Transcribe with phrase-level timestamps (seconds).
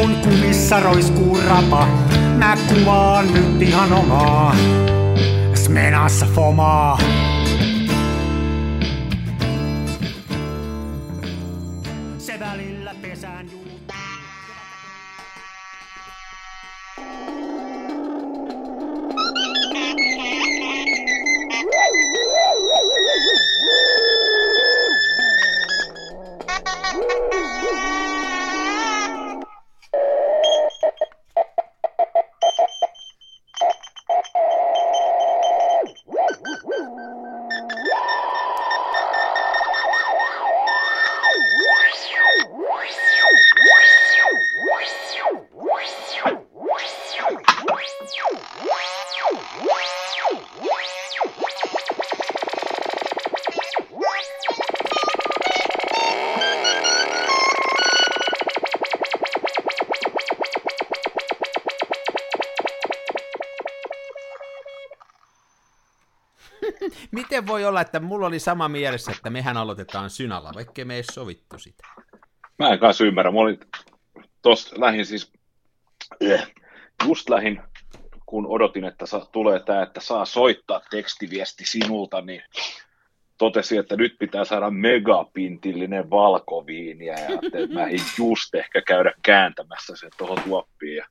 [0.00, 1.86] kun kumissa roiskuu rapa,
[2.36, 4.56] mä kuvaan nyt ihan omaa.
[5.54, 6.98] Smenassa fomaa.
[67.70, 71.86] Olla, että mulla oli sama mielessä, että mehän aloitetaan synalla, vaikka me ei sovittu sitä?
[72.58, 73.30] Mä en kanssa ymmärrä.
[73.30, 73.60] Mä olin
[74.42, 75.32] tossa lähin siis,
[76.20, 76.52] eh,
[77.06, 77.62] just lähin,
[78.26, 82.42] kun odotin, että sa, tulee tämä, että saa soittaa tekstiviesti sinulta, niin
[83.38, 87.86] totesin, että nyt pitää saada megapintillinen valkoviiniä ja että mä
[88.18, 90.96] just ehkä käydä kääntämässä sen tuohon tuoppiin.
[90.96, 91.06] Ja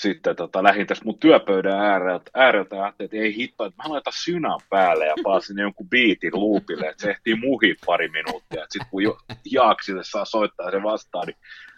[0.00, 3.92] sitten tota, lähdin tästä mun työpöydän ääreltä, ääreltä ja ajattelin, että ei hitto, että mä
[3.92, 8.66] laitan synan päälle ja paasin jonkun biitin loopille, että se ehtii muhi pari minuuttia.
[8.68, 9.18] Sitten kun jo,
[9.50, 11.36] Jaaksille saa soittaa se vastaan, niin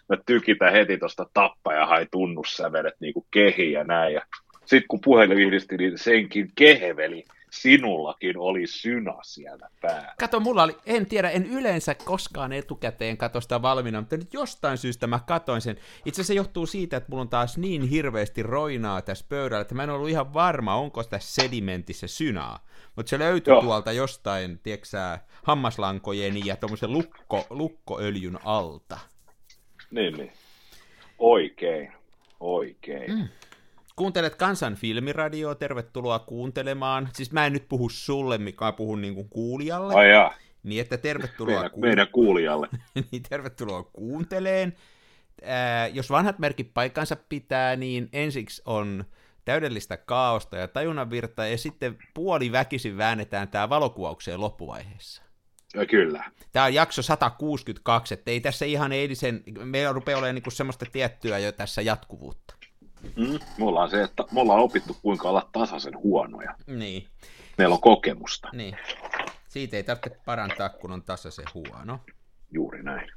[0.09, 4.13] mä tykitän heti tuosta tappa ja hai tunnussävelet niin kuin kehi ja näin.
[4.13, 4.21] Ja
[4.65, 10.13] sitten kun puhelin yhdisti, niin senkin keheveli sinullakin oli syna siellä päällä.
[10.19, 14.77] Kato, mulla oli, en tiedä, en yleensä koskaan etukäteen katso sitä valmiina, mutta nyt jostain
[14.77, 15.77] syystä mä katoin sen.
[16.05, 19.75] Itse asiassa se johtuu siitä, että mulla on taas niin hirveästi roinaa tässä pöydällä, että
[19.75, 22.65] mä en ollut ihan varma, onko tässä sedimentissä synaa.
[22.95, 23.61] Mutta se löytyi Joo.
[23.61, 28.99] tuolta jostain, tieksää, hammaslankojen ja tuommoisen lukko, lukkoöljyn alta.
[29.91, 30.31] Niin, niin.
[31.19, 31.93] Oikein,
[32.39, 33.11] oikein.
[33.11, 33.27] Mm.
[33.95, 37.09] Kuuntelet Kansan filmiradioa, tervetuloa kuuntelemaan.
[37.13, 39.95] Siis mä en nyt puhu sulle, mikä puhun niin kuin kuulijalle.
[39.95, 40.33] Ai jaa.
[40.63, 41.79] Niin, että tervetuloa meidän, ku...
[41.79, 42.67] meidän kuulijalle.
[43.11, 44.73] niin, tervetuloa kuunteleen.
[45.43, 49.05] Ää, jos vanhat merkit paikkansa pitää, niin ensiksi on
[49.45, 55.23] täydellistä kaaosta ja tajunnanvirtaa, ja sitten puoli väkisin väännetään tämä valokuvaukseen loppuvaiheessa.
[55.73, 56.23] Ja kyllä.
[56.51, 61.37] Tämä on jakso 162, että ei tässä ihan eilisen, meillä rupeaa olemaan niin semmoista tiettyä
[61.37, 62.60] jo tässä jatkuvuutta.
[63.15, 66.55] Mm, mulla on se, että me ollaan opittu kuinka olla tasaisen huonoja.
[66.67, 67.07] Niin.
[67.57, 68.49] Meillä on kokemusta.
[68.53, 68.77] Niin.
[69.47, 71.99] Siitä ei tarvitse parantaa, kun on tasaisen huono.
[72.51, 73.11] Juuri näin.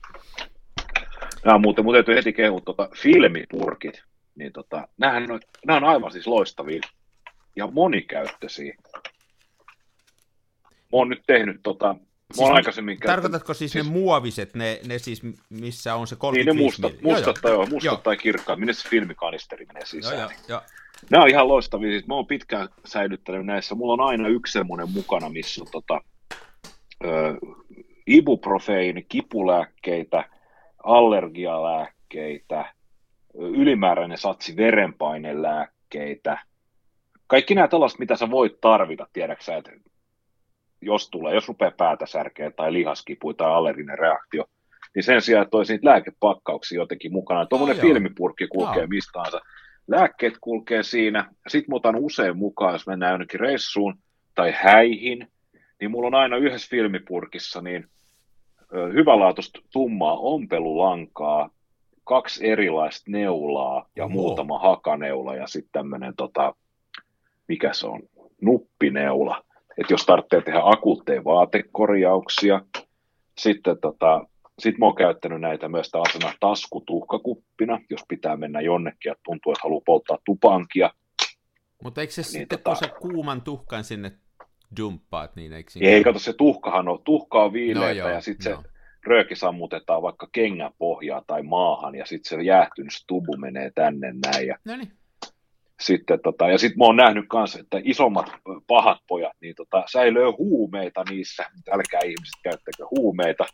[1.45, 4.03] Ja muuten, muuten täytyy heti kehua tuota, filmipurkit.
[4.35, 6.81] Niin tota, nämähän on, nämä on aivan siis loistavia
[7.57, 8.77] ja monikäyttöisiä.
[10.65, 11.97] Mä oon nyt tehnyt tota,
[12.35, 16.57] Siis aikaisemmin tarkoitatko siis, siis ne muoviset, ne, ne siis, missä on se 35 Niin
[16.57, 17.97] ne mustat, mustat, joo, joo, mustat joo.
[17.97, 20.19] tai kirkkaat, minne se filmikanisteri menee sisään.
[20.19, 20.61] Joo, joo,
[21.11, 23.75] Nämä on ihan loistavia, siis mä oon pitkään säilyttänyt näissä.
[23.75, 26.01] Mulla on aina yksi semmoinen mukana, missä on tota,
[27.05, 27.35] ö,
[28.07, 30.25] ibuprofeiini, kipulääkkeitä,
[30.85, 32.75] allergialääkkeitä,
[33.35, 36.39] ylimääräinen satsi verenpainelääkkeitä,
[37.27, 39.71] kaikki nämä tällaiset, mitä sä voit tarvita, tiedäksä, että
[40.85, 44.45] jos tulee, jos rupeaa päätä särkeä tai lihaskipu tai allerginen reaktio,
[44.95, 47.47] niin sen sijaan, että olisi niitä lääkepakkauksia jotenkin mukana.
[47.47, 48.89] Tuommoinen filmipurkki kulkee no.
[48.89, 49.41] mistä tahansa.
[49.87, 51.31] Lääkkeet kulkee siinä.
[51.49, 53.99] Sitten mä otan usein mukaan, jos mennään jonnekin reissuun
[54.35, 55.29] tai häihin,
[55.81, 57.89] niin mulla on aina yhdessä filmipurkissa niin
[58.95, 61.51] hyvälaatuista tummaa ompelulankaa,
[62.05, 64.13] kaksi erilaista neulaa ja Oho.
[64.13, 66.55] muutama hakaneula ja sitten tämmöinen, tota,
[67.49, 68.03] mikä se on,
[68.41, 69.45] nuppineula
[69.79, 72.61] että jos tarvitsee tehdä akuutteja vaatekorjauksia,
[73.39, 74.27] sitten tota,
[74.59, 79.61] sit mä oon käyttänyt näitä myös tällaisena taskutuhkakuppina, jos pitää mennä jonnekin ja tuntuu, että
[79.63, 80.91] haluaa polttaa tupankia.
[81.85, 82.71] Mutta eikö se niin sitten, tota...
[82.71, 84.13] kun sä kuuman tuhkan sinne
[84.77, 88.53] dumppaat, niin eikö Ei, kato, se tuhkahan on, tuhka on viileitä no joo, ja sitten
[88.53, 88.63] no.
[88.63, 88.69] se
[89.07, 94.47] rööki sammutetaan vaikka kengän pohjaa tai maahan ja sitten se jäähtynyt stubu menee tänne näin.
[94.47, 94.93] Ja no niin
[95.85, 98.33] sitten, tota, ja sitten mä oon nähnyt myös, että isommat
[98.67, 103.45] pahat pojat, niin tota, säilöö huumeita niissä, älkää ihmiset käyttäkö huumeita.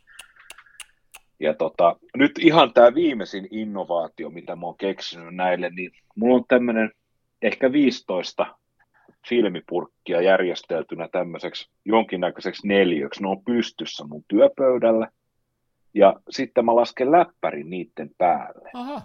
[1.41, 6.45] Ja tota, nyt ihan tämä viimeisin innovaatio, mitä mä oon keksinyt näille, niin mulla on
[6.49, 6.91] tämmöinen
[7.43, 8.57] ehkä 15
[9.29, 13.23] filmipurkkia järjesteltynä tämmöiseksi jonkinnäköiseksi neljöksi.
[13.23, 15.09] Ne on pystyssä mun työpöydällä.
[15.95, 18.71] Ja sitten mä lasken läppärin niiden päälle.
[18.75, 19.03] Aha.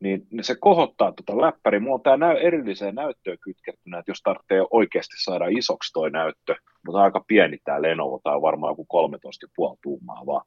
[0.00, 1.80] Niin se kohottaa tuota läppäriä.
[1.80, 6.54] Mulla on tämä näy, erilliseen näyttöön kytkettynä, että jos tarvitsee oikeasti saada isoksi toi näyttö,
[6.86, 8.86] mutta aika pieni tämä Lenovo, tämä on varmaan joku
[9.72, 10.46] 13,5 tuumaa vaan,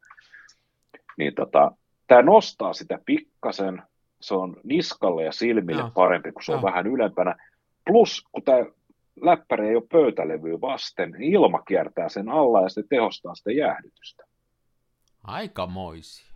[1.18, 1.71] niin tota,
[2.07, 3.81] tämä nostaa sitä pikkasen,
[4.21, 5.92] se on niskalle ja silmille Joo.
[5.94, 6.63] parempi, kun se on Joo.
[6.63, 7.36] vähän ylempänä.
[7.86, 8.65] Plus, kun tämä
[9.21, 14.24] läppäri ei ole pöytälevyä vasten, niin ilma kiertää sen alla ja se tehostaa sitä jäähdytystä.
[15.24, 16.31] Aikamoisia.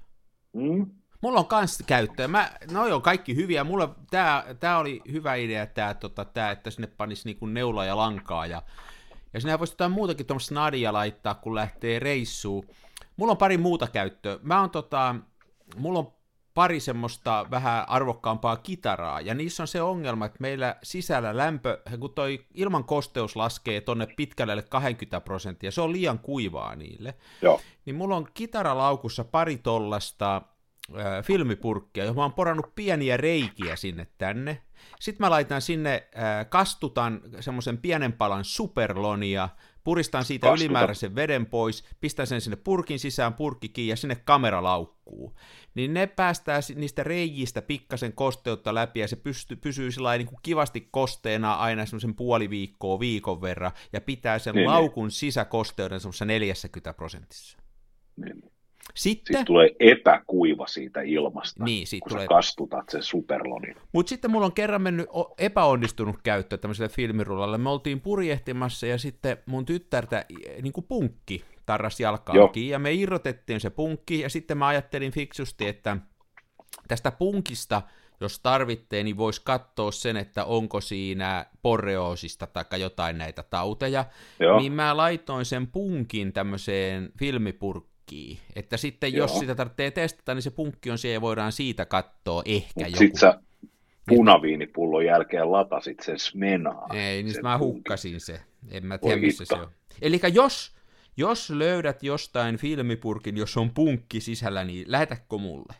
[0.54, 0.92] Mm?
[1.26, 2.28] Mulla on kans käyttöä.
[2.28, 3.64] Mä, noi on kaikki hyviä.
[3.64, 7.98] Mulla tää, tää oli hyvä idea, tää, tota, tää, että sinne panisi niinku neulaa ja
[7.98, 8.46] lankaa.
[8.46, 8.62] Ja,
[9.34, 12.68] ja sinne voisi jotain muutakin tuommoista snadia laittaa, kun lähtee reissuun.
[13.18, 14.40] Mulla on pari muuta käyttöä.
[14.42, 15.16] Mä oon tota,
[15.76, 16.14] mulla on
[16.54, 22.14] pari semmoista vähän arvokkaampaa kitaraa, ja niissä on se ongelma, että meillä sisällä lämpö, kun
[22.14, 27.62] toi ilman kosteus laskee tonne pitkälle 20 prosenttia, se on liian kuivaa niille, Joo.
[27.86, 30.42] niin mulla on kitaralaukussa pari tollasta
[30.98, 34.62] äh, filmipurkkia, johon mä oon porannut pieniä reikiä sinne tänne.
[35.00, 39.50] Sitten mä laitan sinne, äh, kastutan semmoisen pienen palan superlonia,
[39.84, 40.66] puristan siitä Kastuta.
[40.66, 45.36] ylimääräisen veden pois, pistän sen sinne purkin sisään, purkki kiinni ja sinne kamera laukkuu.
[45.76, 50.40] Niin ne päästää niistä reijistä pikkasen kosteutta läpi ja se pysty, pysyy sillä niin kuin
[50.44, 54.72] kivasti kosteena aina semmoisen puoli viikkoa, viikon verran ja pitää sen Niin, niin.
[54.72, 57.58] laukun sisäkosteuden semmoisessa 40 prosentissa.
[58.16, 58.55] Niin.
[58.94, 63.76] Sitten, Sitten tulee epäkuiva siitä ilmasta, niin, siitä kun tulee sä kastutat sen superlonin.
[63.94, 67.58] Mutta sitten mulla on kerran mennyt epäonnistunut käyttö tämmöiselle filmirullalle.
[67.58, 70.26] Me oltiin purjehtimassa ja sitten mun tyttärtä
[70.62, 71.98] niin kuin punkki tarras
[72.54, 75.98] kiinni ja me irrotettiin se punkki ja sitten mä ajattelin fiksusti, että
[76.88, 77.82] tästä punkista,
[78.22, 84.06] jos tarvitsee, niin voisi katsoa sen, että onko siinä porreoosista tai jotain näitä tauteja.
[84.40, 84.60] Joo.
[84.60, 87.95] Niin mä laitoin sen punkin tämmöiseen filmipurkkiin,
[88.56, 89.40] että sitten jos Joo.
[89.40, 92.98] sitä tarvitsee testata, niin se punkki on siellä ja voidaan siitä katsoa ehkä Mutta joku.
[92.98, 93.40] sit sä
[94.08, 96.88] punaviinipullon jälkeen latasit sen smenaa.
[96.94, 98.40] Ei, niin sen mä hukkasin se.
[98.72, 99.68] En mä tiedä, missä se on.
[100.02, 100.76] Eli jos,
[101.18, 105.74] jos löydät jostain filmipurkin, jos on punkki sisällä, niin lähetäkö mulle?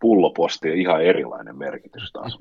[0.00, 2.38] Pulloposti on ihan erilainen merkitys taas.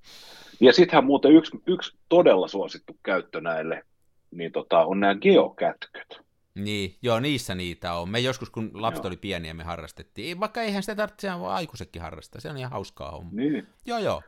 [0.60, 3.84] ja sittenhän muuten yksi, yksi todella suosittu käyttö näille,
[4.30, 6.29] niin tota, on nämä geokätköt.
[6.54, 8.08] Niin, joo, niissä niitä on.
[8.08, 9.08] Me joskus, kun lapset Joo.
[9.08, 10.28] oli pieniä, me harrastettiin.
[10.28, 12.40] Ei, Vaikka eihän sitä tarvitse, aikuisetkin harrastaa.
[12.40, 13.30] Se on ihan hauskaa homma.
[13.32, 13.66] Niin.
[13.86, 14.22] Joo, joo.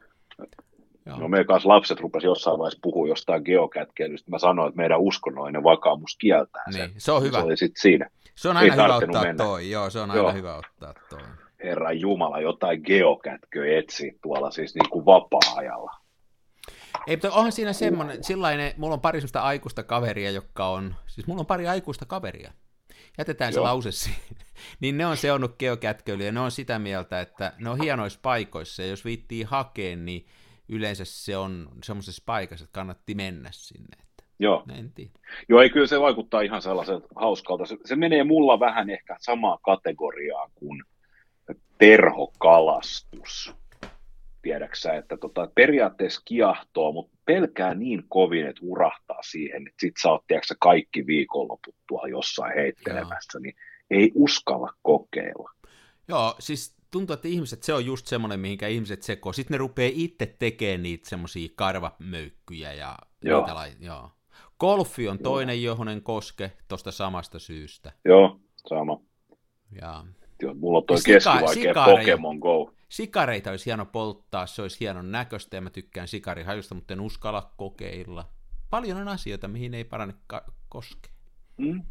[1.07, 1.19] joo.
[1.19, 4.31] No meidän kanssa lapset rupesi jossain vaiheessa puhua jostain geokätkeilystä.
[4.31, 6.91] Mä sanoin, että meidän uskonnollinen vakaumus kieltää sen.
[6.91, 7.39] niin, se on hyvä.
[7.39, 8.11] Se oli sitten siinä.
[8.35, 9.45] Se on ei aina hyvä tarvinnut ottaa mennä.
[9.45, 9.71] toi.
[9.71, 10.33] Joo, se on aina Joo.
[10.33, 11.21] hyvä ottaa toi.
[11.65, 16.02] Herran Jumala, jotain geokätköä etsii tuolla siis niin kuin vapaa-ajalla.
[17.07, 21.27] Ei, mutta onhan siinä semmoinen, sillainen, mulla on pari semmoista aikuista kaveria, jotka on, siis
[21.27, 22.53] mulla on pari aikuista kaveria.
[23.19, 23.65] Jätetään se Joo.
[23.65, 24.23] lause siihen.
[24.81, 28.83] niin ne on seonnut geokätköilyä ja ne on sitä mieltä, että ne on hienoissa paikoissa
[28.83, 30.27] ja jos viittii hakea, niin
[30.69, 33.97] yleensä se on semmoisessa paikassa, että kannatti mennä sinne.
[34.01, 34.65] Että, Joo.
[34.79, 35.11] en tiedä.
[35.49, 37.67] Joo, ei kyllä se vaikuttaa ihan sellaiselta hauskalta.
[37.67, 40.83] Se, se menee mulla vähän ehkä samaa kategoriaa kuin
[41.79, 43.55] terhokalastus.
[44.43, 50.11] Tiedäksä, että tota, periaatteessa kiahtoo, mutta pelkää niin kovin, että urahtaa siihen, että sit sä
[50.11, 53.55] oot tiedätkö, kaikki viikonloput tuolla jossain heittelemässä, niin
[53.91, 55.51] ei uskalla kokeilla.
[56.09, 59.33] Joo, siis tuntuu, että ihmiset, se on just semmoinen, mihinkä ihmiset sekoo.
[59.33, 63.47] Sitten ne rupeaa itse tekemään niitä semmoisia karvamöykkyjä ja Joo.
[63.81, 64.11] Joo.
[64.61, 67.93] Golfi on toinen, johon en koske tuosta samasta syystä.
[68.05, 69.01] Joo, sama.
[69.81, 70.05] Ja
[70.43, 71.85] Joo, mulla on toi Sika- keskivaikea.
[71.85, 72.73] Pokemon Go.
[72.93, 77.53] Sikareita olisi hieno polttaa, se olisi hienon näköistä ja mä tykkään sikarihajusta, mutta en uskalla
[77.57, 78.29] kokeilla.
[78.71, 81.13] Paljon on asioita, mihin ei parane ka- koskea.
[81.57, 81.83] Mm.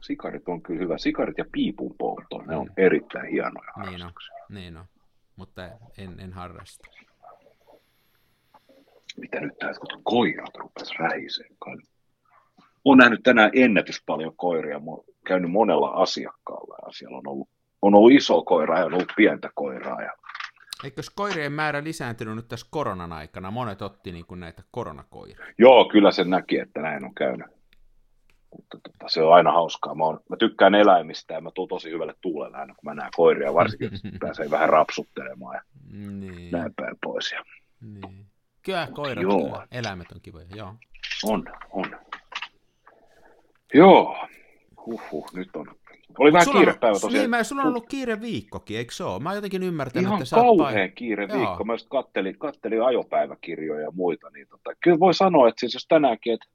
[0.00, 0.98] Sikarit on kyllä hyvä.
[0.98, 2.72] Sikarit ja piipun poltto, ne on Mm.
[2.76, 4.12] erittäin hienoja Niin on,
[4.48, 4.84] niin on.
[5.36, 6.88] Mutta en, en harrasta.
[9.16, 11.76] Mitä nyt tää, kun koirat rupes rähiseen kai.
[12.84, 14.78] Olen nähnyt tänään ennätys paljon koiria.
[14.78, 17.48] Mä oon käynyt monella asiakkaalla ja siellä on ollut,
[17.82, 20.02] on ollut iso koira ja on ollut pientä koiraa.
[20.02, 20.12] Ja...
[20.84, 23.50] Eikös koirien määrä lisääntynyt nyt tässä koronan aikana?
[23.50, 25.38] Monet otti niin kuin näitä koronakoiria.
[25.58, 27.46] Joo, kyllä sen näki, että näin on käynyt.
[28.56, 29.94] Mutta tota, se on aina hauskaa.
[29.94, 33.10] Mä, oon, mä tykkään eläimistä ja mä tuun tosi hyvälle tuulelle aina, kun mä näen
[33.16, 37.32] koiria, varsinkin jos pääsee vähän rapsuttelemaan ja Niin, näin päin pois.
[37.32, 37.44] Ja
[37.80, 38.26] niin.
[38.62, 39.42] Kyllä koirat, Joo.
[39.42, 39.66] kyllä.
[39.72, 40.74] eläimet on kivoja, joo.
[41.24, 41.96] on, on.
[43.74, 44.28] Joo,
[44.86, 45.66] huhhuh, nyt on.
[46.18, 47.12] Oli vähän kiire on, päivä tosiaan.
[47.12, 49.22] Niin, mä, sulla on ollut kiire viikkokin, eikö se ole?
[49.22, 51.38] Mä oon jotenkin ymmärtänyt, Ihan että sä oot kauhea pain- kiire Joo.
[51.38, 51.64] viikko.
[51.64, 54.30] Mä just kattelin, kattelin ajopäiväkirjoja ja muita.
[54.30, 56.46] Niin tota, kyllä voi sanoa, että siis jos tänäänkin, että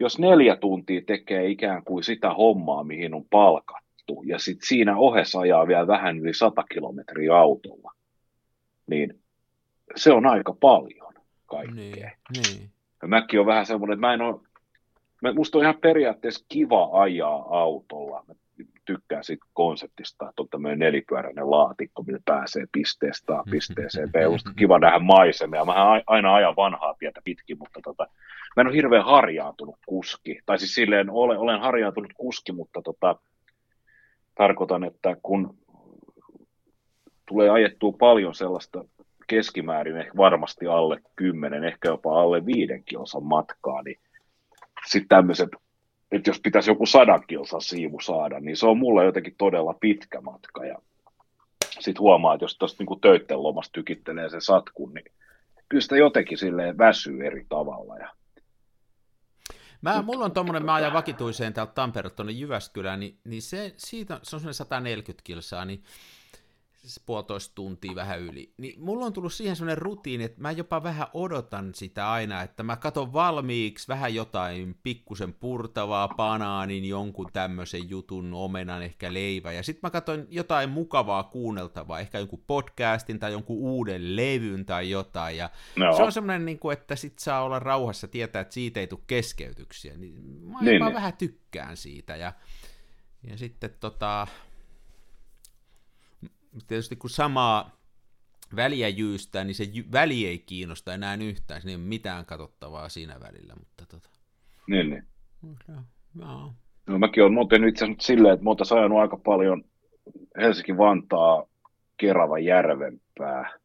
[0.00, 5.40] jos neljä tuntia tekee ikään kuin sitä hommaa, mihin on palkattu, ja sitten siinä ohessa
[5.40, 7.92] ajaa vielä vähän yli 100 kilometriä autolla,
[8.86, 9.20] niin
[9.96, 11.14] se on aika paljon
[11.46, 12.10] kaikkea.
[12.34, 12.70] Niin, niin.
[13.02, 14.40] Ja mäkin on vähän semmoinen, että mä en ole,
[15.34, 18.24] musta on ihan periaatteessa kiva ajaa autolla.
[18.28, 18.34] Mä
[18.84, 24.14] tykkään siitä konseptista, että on tämmöinen nelipyöräinen laatikko, millä pääsee pisteestä A pisteeseen B.
[24.30, 25.64] Musta kiva nähdä maisemia.
[25.64, 25.72] Mä
[26.06, 28.06] aina ajan vanhaa tietä pitkin, mutta tota,
[28.56, 30.40] mä en ole hirveän harjaantunut kuski.
[30.46, 33.16] Tai siis silleen olen, olen harjaantunut kuski, mutta tota,
[34.34, 35.58] tarkoitan, että kun
[37.28, 38.84] tulee ajettua paljon sellaista
[39.26, 43.96] keskimäärin ehkä varmasti alle 10, ehkä jopa alle 5 kilsan matkaa, niin
[44.86, 45.48] sitten tämmöiset,
[46.12, 50.20] että jos pitäisi joku sadan kilsan siivu saada, niin se on mulle jotenkin todella pitkä
[50.20, 50.64] matka.
[50.64, 50.78] Ja
[51.80, 55.04] sitten huomaa, että jos tuosta niinku töitten lomasta tykittelee se satkun, niin
[55.68, 57.96] kyllä sitä jotenkin silleen väsyy eri tavalla.
[57.96, 58.10] Ja
[59.82, 64.20] Mä, mulla on tommonen, mä ajan vakituiseen täältä Tampereelta tuonne Jyväskylään, niin, niin se, siitä,
[64.22, 65.82] se on 140 kilsaa, niin
[66.82, 70.82] siis puolitoista tuntia vähän yli, niin mulla on tullut siihen sellainen rutiini, että mä jopa
[70.82, 77.90] vähän odotan sitä aina, että mä katon valmiiksi vähän jotain pikkusen purtavaa, banaanin, jonkun tämmöisen
[77.90, 83.32] jutun, omenan, ehkä leivä, ja sitten mä katon jotain mukavaa kuunneltavaa, ehkä jonkun podcastin tai
[83.32, 85.96] jonkun uuden levyn tai jotain, ja no.
[85.96, 89.00] se on semmoinen, niin kuin, että sit saa olla rauhassa tietää, että siitä ei tule
[89.06, 90.94] keskeytyksiä, niin mä niin, jopa niin.
[90.94, 92.32] vähän tykkään siitä, ja,
[93.22, 94.26] ja sitten tota,
[96.66, 97.80] tietysti kun samaa
[98.56, 102.88] väliä jyystää, niin se jy- väli ei kiinnosta enää yhtään, siinä ei ole mitään katsottavaa
[102.88, 104.08] siinä välillä, mutta tota...
[104.66, 105.06] Niin, niin.
[106.14, 106.52] No.
[106.86, 109.64] no mäkin olen tehnyt itse asiassa silleen, että oon ajanut aika paljon
[110.40, 111.46] Helsinki-Vantaa,
[111.96, 113.58] Kerava, Järvenpää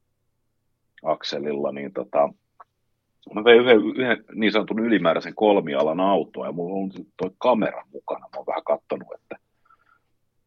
[1.03, 2.29] akselilla, niin tota,
[3.33, 8.19] mä vein yhden, yhden niin sanotun ylimääräisen kolmialan autoa ja mulla on tuo kamera mukana.
[8.19, 9.37] Mä oon vähän katsonut, että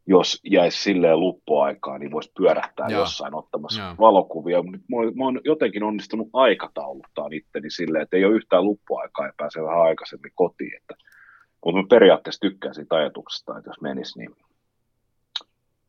[0.09, 3.00] jos jäisi silleen luppuaikaa, niin voisi pyörähtää Joo.
[3.00, 3.95] jossain ottamassa Joo.
[4.00, 4.62] valokuvia.
[4.62, 4.79] Mä,
[5.15, 9.83] mä oon jotenkin onnistunut aikatauluttaa itteni silleen, että ei ole yhtään luppuaikaa ja pääsee vähän
[9.83, 10.77] aikaisemmin kotiin.
[10.77, 10.95] Että,
[11.65, 14.37] mutta mä periaatteessa tykkään siitä ajatuksesta, että jos menisi, niin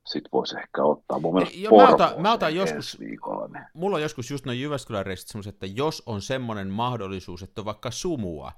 [0.06, 1.20] sitten voisi ehkä ottaa.
[1.20, 3.66] Mun mielestä jo, mä otan, mä otan joskus, viikolla, niin.
[3.74, 7.92] mulla on joskus just noin Jyväskylän reissit että jos on semmoinen mahdollisuus, että on vaikka
[7.92, 8.52] sumua,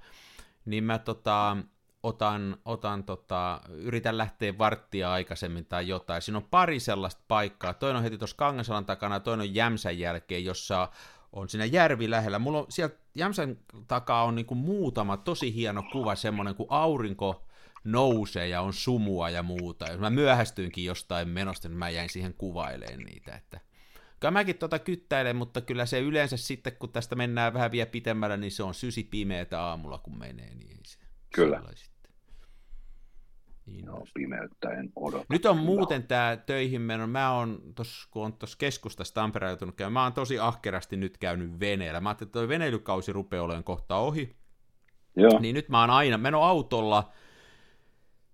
[0.66, 1.58] niin mä tota,
[2.04, 6.22] otan, otan tota, yritän lähteä varttia aikaisemmin tai jotain.
[6.22, 7.74] Siinä on pari sellaista paikkaa.
[7.74, 10.90] Toinen on heti tuossa Kangasalan takana, toinen on Jämsän jälkeen, jossa
[11.34, 12.40] on siinä järvi lähellä.
[12.40, 17.48] Mulla on sieltä Jämsän takaa on niinku muutama tosi hieno kuva, semmoinen kuin aurinko
[17.84, 19.92] nousee ja on sumua ja muuta.
[19.92, 23.60] Jos mä myöhästyinkin jostain menosta, niin mä jäin siihen kuvailemaan niitä, että
[24.22, 28.38] Kyllä mäkin tota kyttäilen, mutta kyllä se yleensä sitten, kun tästä mennään vähän vielä pitemmällä,
[28.38, 30.56] niin se on sysi pimeätä aamulla, kun menee.
[30.56, 30.98] Niin se,
[31.36, 31.58] kyllä.
[31.58, 31.91] Sellaisi.
[33.66, 35.26] Niin no, pimeyttä en odota.
[35.30, 37.08] Nyt on muuten tämä töihin meno.
[37.08, 41.18] Mä oon, tos, kun on tuossa keskustassa Tampereen joutunut käymään, mä oon tosi ahkerasti nyt
[41.18, 42.02] käynyt veneellä.
[42.02, 44.36] Mä ajattelin, että toi veneilykausi rupeaa olemaan kohta ohi.
[45.16, 45.40] Joo.
[45.40, 47.12] Niin nyt mä oon aina meno autolla,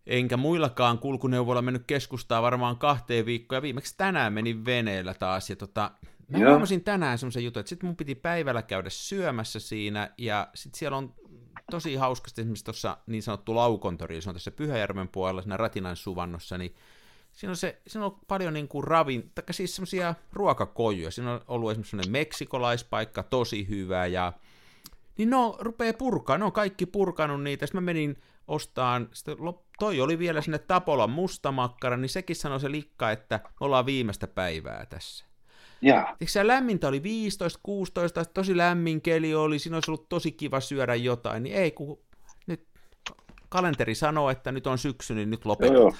[0.06, 5.56] enkä muillakaan kulkuneuvoilla mennyt keskustaa varmaan kahteen viikkoon, ja viimeksi tänään menin veneellä taas, ja
[5.56, 5.92] tota,
[6.28, 10.80] mä huomasin tänään semmoisen jutun, että sitten mun piti päivällä käydä syömässä siinä, ja sitten
[10.80, 11.14] siellä on
[11.72, 16.58] tosi hauskasti esimerkiksi tuossa niin sanottu laukontori, se on tässä Pyhäjärven puolella, siinä Ratinan suvannossa,
[16.58, 16.76] niin
[17.32, 21.12] siinä on, se, siinä on paljon niin kuin ravin, tai siis semmoisia ruokakojuja.
[21.12, 24.34] Siinä on ollut esimerkiksi semmoinen meksikolaispaikka, tosi hyvä, ja
[25.18, 27.66] niin no rupeaa purkaa, ne on kaikki purkanut niitä.
[27.66, 29.38] Sitten mä menin ostaan, sitten
[29.80, 34.28] toi oli vielä sinne Tapolan mustamakkara, niin sekin sanoi se likka, että me ollaan viimeistä
[34.28, 35.26] päivää tässä.
[35.86, 36.16] Yeah.
[36.26, 40.96] se lämmintä oli 15, 16, tosi lämmin keli oli, siinä olisi ollut tosi kiva syödä
[40.96, 42.00] jotain, niin ei, kun
[42.48, 42.68] nyt
[43.50, 45.82] kalenteri sanoo, että nyt on syksy, niin nyt lopetetaan.
[45.82, 45.94] Joo.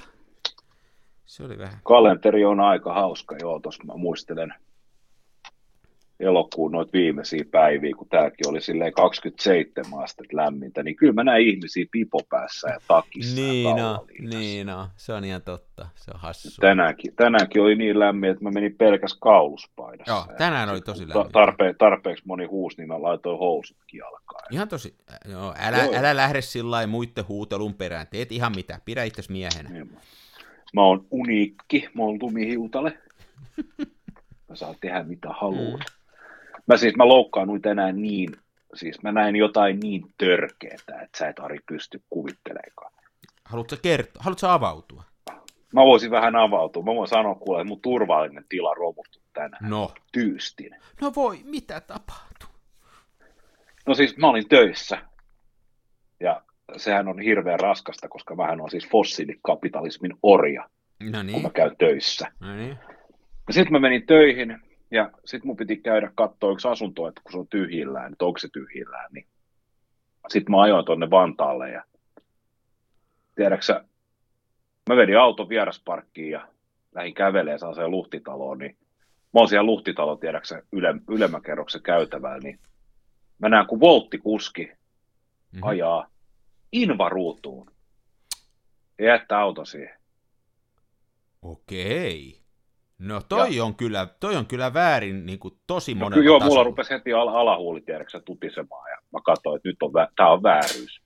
[1.26, 1.80] Se oli vähän.
[1.84, 4.54] Kalenteri on aika hauska, joo, tuossa mä muistelen
[6.20, 11.48] elokuun noita viimeisiä päiviä, kun tämäkin oli silleen 27 astetta lämmintä, niin kyllä mä näin
[11.48, 16.62] ihmisiä pipopäässä ja takissa niin ja niin no, se on ihan totta, se on hassu.
[16.62, 20.12] Tänäänkin, tänäänkin oli niin lämmin, että mä menin pelkäs kauluspaidassa.
[20.12, 21.32] Joo, tänään oli tosi lämmin.
[21.32, 24.42] Tarpe, tarpeeksi moni huus, niin mä laitoin housutkin alkaa.
[24.52, 24.96] Ihan tosi,
[25.32, 25.96] joo, älä, joo.
[25.96, 29.70] älä lähde sillä muiden huutelun perään, teet ihan mitä, pidä itse miehenä.
[29.70, 29.98] Niin,
[30.74, 32.98] mä oon uniikki, mä oon lumihiutale.
[34.50, 35.80] mä saan tehdä mitä haluan.
[35.80, 35.97] Mm.
[36.68, 38.30] Mä siis mä loukkaannuin tänään niin,
[38.74, 42.94] siis mä näin jotain niin törkeää, että sä et Ari pysty kuvittelemaan.
[43.46, 44.24] Haluatko kertoa?
[44.24, 45.04] Haluatko avautua?
[45.74, 46.84] Mä voisin vähän avautua.
[46.84, 49.70] Mä voin sanoa kuule, että mun turvallinen tila romuttu tänään.
[49.70, 49.92] No.
[50.12, 50.76] Tyystin.
[51.02, 52.50] No voi, mitä tapahtuu?
[53.86, 54.98] No siis mä olin töissä.
[56.20, 56.42] Ja
[56.78, 60.70] sehän on hirveän raskasta, koska vähän on siis fossiilikapitalismin orja.
[61.04, 62.32] No kun niin, mä käyn töissä.
[62.40, 62.78] no niin.
[63.50, 64.60] Sitten mä menin töihin
[64.92, 68.40] ja sitten mun piti käydä katsoa yksi asunto, että kun se on tyhjillään, että onko
[68.40, 69.28] se tyhjillään, niin
[70.30, 71.84] sitten mä ajoin tuonne Vantaalle ja
[73.36, 73.86] tiedäksä,
[74.90, 76.48] mä vedin auton vierasparkkiin ja
[76.96, 78.78] lähdin kävelemään sellaiseen luhtitaloon, niin
[79.34, 82.60] mä oon siellä luhtitalo, tiedäksä, yle, ylemmän kerroksen käytävällä, niin
[83.40, 84.72] mä näen, kun volttikuski
[85.52, 85.64] Mhm.
[85.64, 86.08] ajaa
[86.72, 87.72] invaruutuun
[89.00, 89.98] ja jättää auto siihen.
[91.42, 92.42] Okei.
[93.00, 96.64] No toi on, kyllä, toi on kyllä väärin niin kuin tosi No, monella joo, mulla
[96.64, 100.44] rupesi heti al- alahuuli tiedäksä tutisemaan ja mä katsoin, että nyt on, vä- tää on
[100.44, 101.02] vääryys.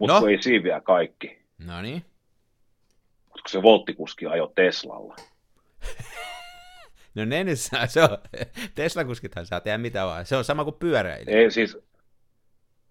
[0.00, 0.20] Mutta No.
[0.20, 0.26] no.
[0.26, 1.38] ei siinä vielä kaikki.
[1.66, 2.04] No niin.
[3.30, 5.16] Koska se volttikuski ajoi Teslalla.
[7.14, 8.08] No ne nyt saa, se on,
[8.74, 10.26] Tesla-kuskithan saa tehdä mitä vaan.
[10.26, 11.36] Se on sama kuin pyöräilijä.
[11.38, 11.78] Ei siis,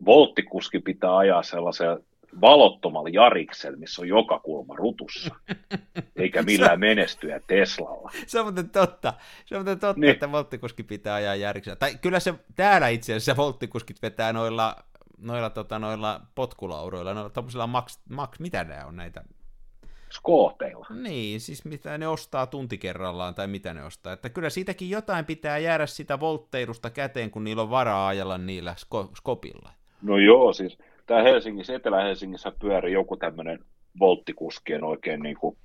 [0.06, 2.00] volttikuski pitää ajaa sellaisella
[2.42, 5.36] valottomalla jariksella, missä on joka kulma rutussa.
[6.16, 8.12] Eikä millään menestyä Teslalla.
[8.28, 9.14] Se on muuten totta.
[9.46, 10.12] Se on muuten totta, niin.
[10.12, 11.76] Että volttikuski pitää ajaa järjeksellä.
[11.76, 14.76] Tai kyllä se täällä itse asiassa volttikuskit vetää noilla,
[15.18, 19.24] noilla, tota, noilla potkulaudoilla, noilla tommosilla max, max, mitä nämä on näitä?
[20.10, 20.88] Skooteilla.
[20.90, 24.14] Niin, siis mitä ne ostaa tunti kerrallaan tai mitä ne ostaa.
[24.14, 28.76] Että kyllä siitäkin jotain pitää jäädä sitä voltteilusta käteen, kun niillä on varaa ajalla niillä
[28.78, 29.72] sko- skopilla.
[30.02, 33.60] No joo, siis tää Helsingissä, Etelä-Helsingissä pyörii joku tämmöinen
[34.00, 35.58] volttikuskien oikein niin kuin,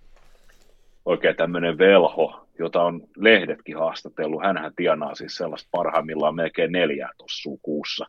[1.04, 4.42] oikein tämmöinen velho, jota on lehdetkin haastatellut.
[4.42, 8.06] Hänhän tienaa siis sellaista parhaimmillaan melkein neljää tossua kuussa.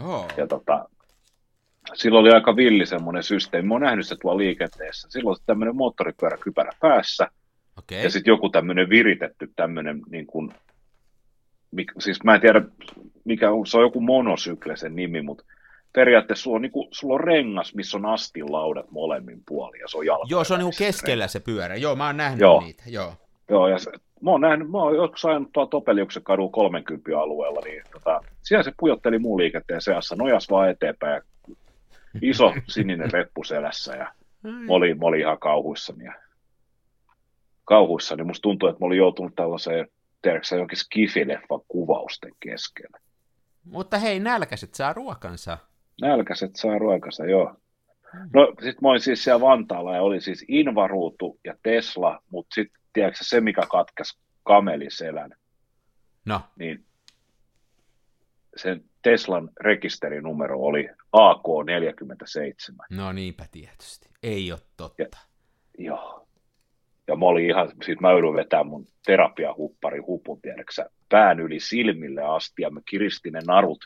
[0.00, 0.26] Oh.
[0.36, 0.88] Ja tota,
[1.94, 3.68] sillä oli aika villi semmoinen systeemi.
[3.68, 5.08] Mä oon nähnyt se tuolla liikenteessä.
[5.10, 7.28] Silloin on tämmöinen moottoripyöräkypärä päässä
[7.78, 8.02] Okei.
[8.02, 10.50] ja sitten joku tämmöinen viritetty tämmöinen, niin kuin,
[11.98, 12.62] siis mä en tiedä,
[13.24, 15.44] mikä on, se on joku monosykle sen nimi, mutta
[15.92, 19.88] periaatteessa sulla on, niin kuin, sulla on rengas, missä on astin laudat molemmin puolin ja
[19.88, 20.26] se on jalka.
[20.28, 21.76] Joo, se on niinku keskellä se pyörä.
[21.76, 22.60] Joo, mä oon nähnyt Joo.
[22.60, 22.82] niitä.
[22.86, 23.14] Joo.
[23.50, 27.60] Joo, ja se, mä oon nähnyt, mä oon joskus ajanut tuolla Topeliuksen kadun 30 alueella,
[27.60, 31.54] niin tota, siellä se pujotteli muun liikenteen seassa, nojas vaan eteenpäin ja
[32.22, 36.04] iso sininen reppu selässä ja mä olin, mä olin ihan kauhuissani.
[36.04, 36.14] Ja,
[37.64, 38.24] kauhuissani.
[38.24, 39.88] Musta tuntuu, että mä olin joutunut tällaiseen,
[40.22, 42.98] tiedätkö jonkin skifileffan kuvausten keskellä.
[43.64, 45.58] Mutta hei, nälkäiset saa ruokansa.
[46.00, 47.56] Nälkäiset saa ruokansa, joo.
[48.34, 52.80] No sit mä olin siis siellä Vantaalla ja oli siis Invaruutu ja Tesla, mutta sitten
[52.92, 55.30] tiedätkö se, mikä katkesi kamelin selän,
[56.26, 56.84] No, niin
[58.56, 62.76] sen Teslan rekisterinumero oli AK47.
[62.90, 64.08] no niinpä tietysti.
[64.22, 65.02] Ei ole totta.
[65.02, 65.08] Ja-
[65.78, 66.26] Joo.
[67.08, 72.22] Ja mä olin ihan, sit mä joudun vetämään mun terapiahuppari hupun, tiedäksä, pään yli silmille
[72.22, 73.78] asti, ja mä kiristin ne narut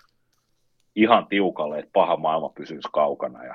[0.97, 3.55] ihan tiukalle, että paha maailma pysyisi kaukana, ja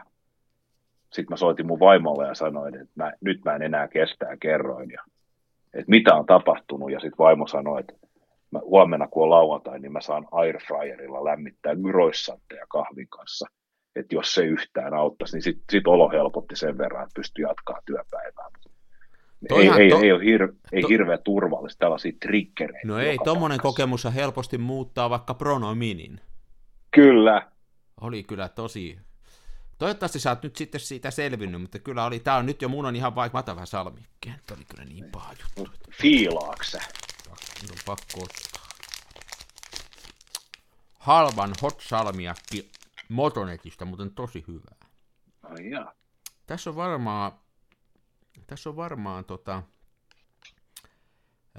[1.04, 4.38] sitten mä soitin mun vaimolle ja sanoin, että mä, nyt mä en enää kestä ja
[4.38, 5.04] kerroin, ja,
[5.74, 7.94] että mitä on tapahtunut, ja sitten vaimo sanoi, että
[8.52, 13.46] mä, huomenna kun on lauantai, niin mä saan airfryerilla lämmittää gyroissantteja kahvin kanssa,
[13.96, 17.80] että jos se yhtään auttaisi, niin sitten sit olo helpotti sen verran, että pystyi jatkaa
[17.86, 18.50] työpäivää.
[19.42, 22.88] Ei, Toihan ei, to- ei ole hir, ei to- hirveän turvallista tällaisia triggereitä.
[22.88, 23.62] No ei, paikassa.
[23.62, 26.22] kokemus helposti muuttaa vaikka pronominin.
[26.92, 27.52] Kyllä.
[28.02, 29.00] Oli kyllä tosi...
[29.78, 32.86] Toivottavasti sä oot nyt sitten siitä selvinnyt, mutta kyllä oli, tää on nyt jo mun
[32.86, 34.42] on ihan vaikka, mä otan vähän salmikkeen.
[34.48, 36.82] Tämä oli kyllä niin paha juttu, että Fiilaaksä.
[37.62, 38.68] nyt on pakko ottaa.
[40.94, 42.72] Halvan hot salmiakki
[43.10, 44.76] Motonetista, muuten tosi hyvää.
[45.44, 45.94] Ai jaa.
[46.48, 47.32] Tässä on varmaan,
[48.48, 49.64] tässä on varmaan tota,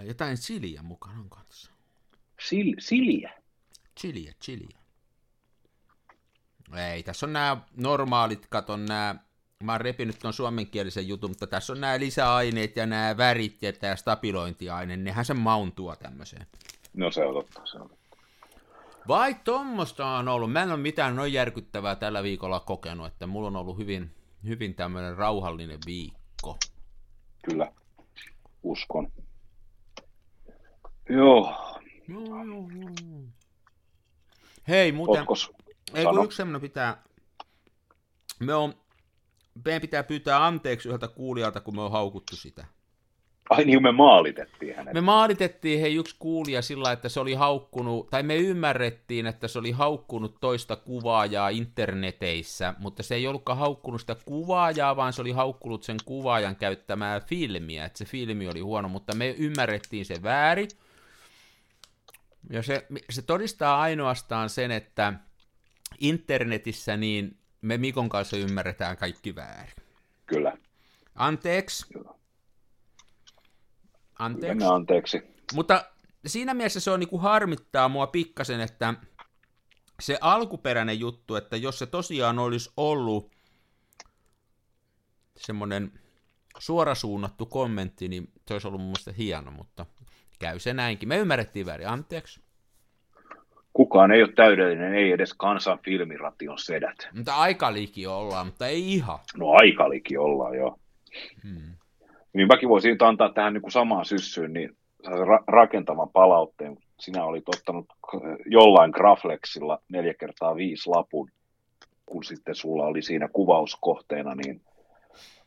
[0.03, 1.73] jotain chiliä mukana on kanssa.
[2.47, 3.43] Sil, siliä.
[4.01, 4.82] Chiliä, chiliä.
[6.77, 9.15] Ei, tässä on nämä normaalit, katon nämä,
[9.63, 13.73] mä oon repinyt tuon suomenkielisen jutun, mutta tässä on nämä lisäaineet ja nämä värit ja
[13.73, 16.47] tämä stabilointiaine, nehän se maun tuo tämmöiseen.
[16.95, 17.61] No se on totta.
[17.65, 17.89] Se on.
[17.89, 18.17] totta.
[19.09, 23.49] Vai tommosta on ollut, mä en ole mitään noin järkyttävää tällä viikolla kokenut, että mulla
[23.49, 26.59] on ollut hyvin, hyvin tämmöinen rauhallinen viikko.
[27.45, 27.73] Kyllä.
[28.63, 29.13] Uskon.
[31.09, 31.55] Joo.
[32.09, 33.25] Joo, joo, joo.
[34.69, 35.21] Hei, muuten...
[35.21, 35.53] Otkos?
[35.95, 37.03] Ei kun yksi semmoinen pitää,
[38.41, 38.75] me on,
[39.65, 42.67] meidän pitää pyytää anteeksi yhdeltä kuulijalta, kun me on haukuttu sitä.
[43.51, 44.95] Ai niin, me maalitettiin hänet.
[44.95, 49.59] Me maalitettiin hei yksi kuulija sillä, että se oli haukkunut, tai me ymmärrettiin, että se
[49.59, 55.31] oli haukkunut toista kuvaajaa interneteissä, mutta se ei ollutkaan haukkunut sitä kuvaajaa, vaan se oli
[55.31, 60.69] haukkunut sen kuvaajan käyttämää filmiä, että se filmi oli huono, mutta me ymmärrettiin se väärin.
[62.51, 65.13] Ja se, se todistaa ainoastaan sen, että
[66.03, 69.75] internetissä niin me Mikon kanssa ymmärretään kaikki väärin.
[70.27, 70.57] Kyllä.
[71.15, 71.87] Anteeksi.
[71.95, 72.19] Joo.
[74.19, 74.49] Anteeksi.
[74.49, 75.23] Mennään anteeksi.
[75.55, 75.85] Mutta
[76.27, 78.95] siinä mielessä se on niin kuin harmittaa mua pikkasen, että
[80.01, 83.33] se alkuperäinen juttu, että jos se tosiaan olisi ollut
[85.37, 86.01] semmoinen
[86.59, 89.87] suorasuunnattu kommentti, niin se olisi ollut mun mielestä hieno, mutta
[90.39, 91.09] käy se näinkin.
[91.09, 92.41] Me ymmärrettiin väärin, anteeksi.
[93.73, 97.09] Kukaan ei ole täydellinen, ei edes kansan filmiration sedät.
[97.17, 99.19] Mutta aika liki ollaan, mutta ei ihan.
[99.37, 100.79] No aikaliki ollaan jo.
[101.43, 101.75] Hmm.
[102.33, 106.77] Niin mäkin voisin antaa tähän niin kuin samaan syssyyn niin ra- rakentavan palautteen.
[107.01, 107.87] Sinä olit ottanut
[108.47, 111.31] jollain Graflexilla neljä kertaa viisi lapun,
[112.07, 114.61] kun sitten sulla oli siinä kuvauskohteena, niin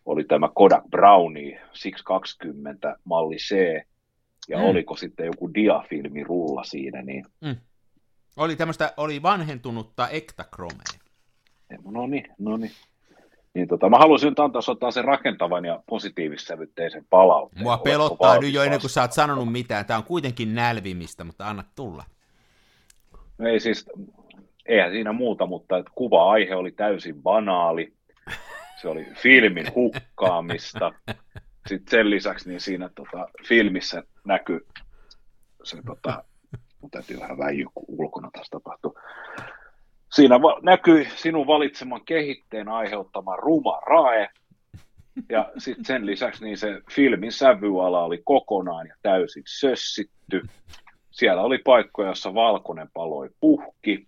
[0.06, 3.56] oli tämä Kodak Brownie 620 malli C,
[4.50, 4.64] ja Mm.
[4.64, 4.70] mm.
[4.70, 7.56] oliko sitten joku diafilmi rulla siinä, niin Mm.
[8.38, 10.86] Oli tämmöistä, oli vanhentunutta ektakromea.
[11.84, 12.72] no niin, no niin.
[13.54, 17.64] Niin tota, mä haluaisin nyt antaa ottaa sen rakentavan ja positiivissävytteisen palautteen.
[17.64, 19.86] Mua pelottaa nyt jo ennen kuin sä oot sanonut mitään.
[19.86, 22.04] Tää on kuitenkin nälvimistä, mutta anna tulla.
[23.38, 23.86] No ei siis,
[24.66, 27.94] eihän siinä muuta, mutta että kuva-aihe oli täysin banaali.
[28.82, 30.92] Se oli filmin hukkaamista.
[31.68, 34.68] Sitten sen lisäksi niin siinä tota, filmissä näkyy
[35.64, 36.24] se, tota,
[36.86, 38.98] mun täytyy vähän väijyä, kun ulkona taas tapahtuu.
[40.12, 44.30] Siinä va- näkyi sinun valitseman kehitteen aiheuttama ruma rae,
[45.30, 50.42] ja sitten sen lisäksi niin se filmin sävyala oli kokonaan ja täysin sössitty.
[51.12, 54.08] Siellä oli paikkoja, jossa valkoinen paloi puhki.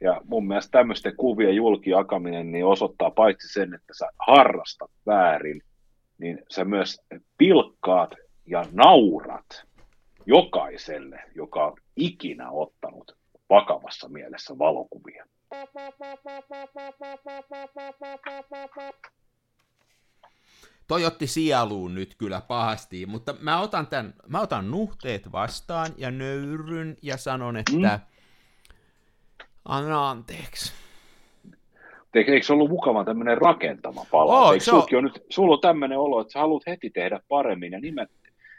[0.00, 5.62] Ja mun mielestä tämmöisten kuvien julkijakaminen niin osoittaa paitsi sen, että sä harrastat väärin,
[6.18, 7.00] niin sä myös
[7.38, 8.14] pilkkaat
[8.46, 9.66] ja naurat
[10.26, 13.16] jokaiselle, joka on ikinä ottanut
[13.50, 15.26] vakavassa mielessä valokuvia.
[20.88, 26.10] Toi otti sieluun nyt kyllä pahasti, mutta mä otan, tämän, mä otan nuhteet vastaan ja
[26.10, 28.00] nöyryn ja sanon, että mm.
[29.64, 30.72] anna anteeksi.
[32.14, 34.46] Eikö, eikö se ollut mukava tämmöinen rakentava palaute?
[34.46, 37.72] Oo, Eikö se on- nyt, sulla on tämmöinen olo, että sä haluat heti tehdä paremmin
[37.72, 38.10] ja nimet,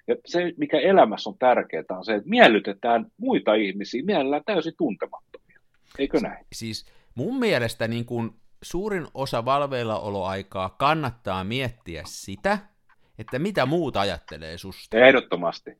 [0.08, 5.60] ja se, mikä elämässä on tärkeää, on se, että miellytetään muita ihmisiä mielellään täysin tuntemattomia.
[6.00, 6.46] Eikö näin?
[6.54, 12.58] Siis mun mielestä niin kun suurin osa valveillaoloaikaa kannattaa miettiä sitä,
[13.20, 14.98] että mitä muut ajattelee susta.
[14.98, 15.72] Ehdottomasti.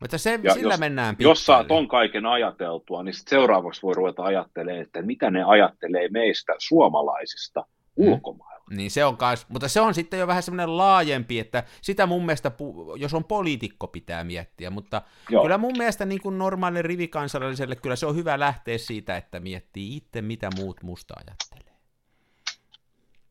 [0.00, 1.80] Mutta se, Ja sillä jos- mennään Jos saa pitkälle.
[1.80, 7.60] ton kaiken ajateltua, niin sit seuraavaksi voi ruveta ajattelemaan, että mitä ne ajattelee meistä suomalaisista
[7.98, 8.06] Mm.
[8.08, 8.61] ulkomailla.
[8.76, 12.26] Niin se on kans, mutta se on sitten jo vähän semmoinen laajempi, että sitä mun
[12.26, 12.50] mielestä,
[12.96, 15.42] jos on poliitikko, pitää miettiä, mutta Joo.
[15.42, 19.96] kyllä mun mielestä niin kuin normaalille rivikansalliselle, kyllä se on hyvä lähteä siitä, että miettii
[19.96, 21.76] itse, mitä muut musta ajattelee.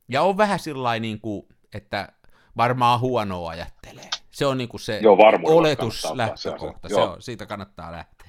[0.09, 2.07] Ja on vähän sillä niin kuin, että
[2.57, 4.09] varmaan huonoa ajattelee.
[4.31, 8.20] Se on niin kuin se Joo, oletus, lähtökohta, se on, siitä kannattaa lähteä.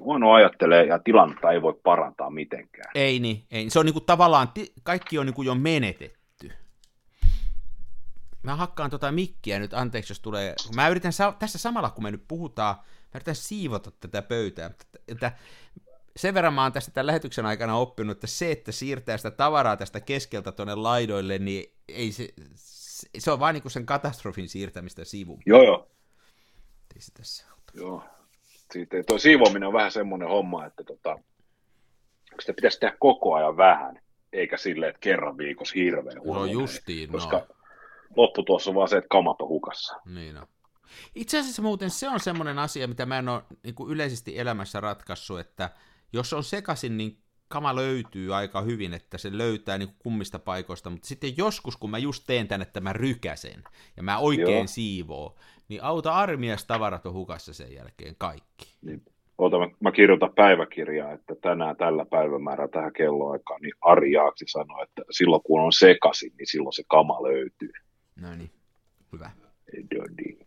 [0.00, 2.90] Huono ajattelee ja tilannetta ei voi parantaa mitenkään.
[2.94, 3.70] Ei niin, ei.
[3.70, 6.52] se on niinku tavallaan, ti- kaikki on niinku jo menetetty.
[8.42, 12.10] Mä hakkaan tota mikkiä nyt, anteeksi jos tulee, mä yritän, sa- tässä samalla kun me
[12.10, 14.70] nyt puhutaan, mä yritän siivota tätä pöytää,
[15.08, 15.32] että,
[16.16, 19.76] sen verran mä oon tästä tämän lähetyksen aikana oppinut, että se, että siirtää sitä tavaraa
[19.76, 22.28] tästä keskeltä tuonne laidoille, niin ei se,
[23.18, 25.42] se, on vain niinku sen katastrofin siirtämistä sivuun.
[25.46, 25.90] Joo, joo.
[26.94, 27.72] Ei se tässä auta.
[27.74, 28.13] joo.
[28.74, 31.18] Siitä, tuo siivoaminen on vähän semmoinen homma, että tota,
[32.40, 34.00] sitä pitäisi tehdä koko ajan vähän,
[34.32, 36.44] eikä silleen, että kerran viikossa hirveän No huono.
[36.44, 37.46] justiin, Koska no.
[38.16, 39.96] lopputulossa on vaan se, että kamat on hukassa.
[40.14, 40.46] Niin on.
[41.14, 44.80] Itse asiassa muuten se on semmoinen asia, mitä mä en ole niin kuin yleisesti elämässä
[44.80, 45.70] ratkaissut, että
[46.12, 51.08] jos on sekaisin, niin kama löytyy aika hyvin, että se löytää niin kummista paikoista, mutta
[51.08, 53.64] sitten joskus, kun mä just teen tän, että mä rykäsen
[53.96, 54.66] ja mä oikein Joo.
[54.66, 55.36] siivoo,
[55.68, 58.76] niin auta armias tavarat on hukassa sen jälkeen kaikki.
[58.82, 59.02] Niin,
[59.38, 64.82] Ota, mä, mä kirjoitan päiväkirjaa, että tänään tällä päivämäärällä tähän kelloaikaan, niin Ari Jaaksi sanoi,
[64.82, 67.72] että silloin kun on sekaisin, niin silloin se kama löytyy.
[68.16, 68.50] No niin,
[69.12, 69.30] hyvä.
[69.94, 70.38] Dodi.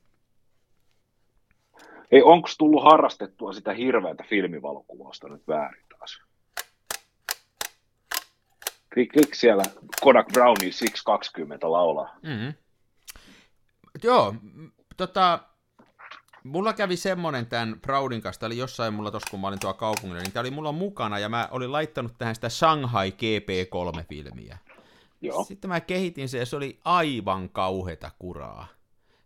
[2.12, 6.22] Ei, onko tullut harrastettua sitä hirveätä filmivalokuvausta nyt väärin taas?
[8.94, 9.64] Klik, klik siellä
[10.02, 12.16] Kodak Brownie 620 laulaa.
[12.24, 12.54] Mm-hmm.
[14.04, 14.36] Joo,
[14.98, 15.40] tota,
[16.44, 20.22] mulla kävi semmonen tämän Proudin kanssa, oli jossain mulla tossa, kun mä olin tuolla kaupungilla,
[20.22, 24.58] niin tää oli mulla mukana, ja mä olin laittanut tähän sitä Shanghai GP3-filmiä.
[25.22, 25.44] Joo.
[25.44, 28.68] Sitten mä kehitin sen, ja se oli aivan kauheta kuraa.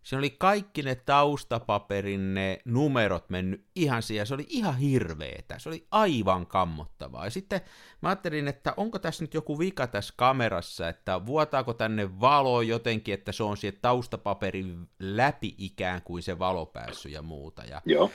[0.03, 5.69] Siinä oli kaikki ne taustapaperin ne numerot mennyt ihan siihen, se oli ihan hirveetä, se
[5.69, 7.25] oli aivan kammottavaa.
[7.25, 7.61] Ja sitten
[8.01, 13.13] mä ajattelin, että onko tässä nyt joku vika tässä kamerassa, että vuotaako tänne valo jotenkin,
[13.13, 17.63] että se on siihen taustapaperin läpi ikään kuin se valo päässyt ja muuta.
[17.63, 18.11] Ja, Joo.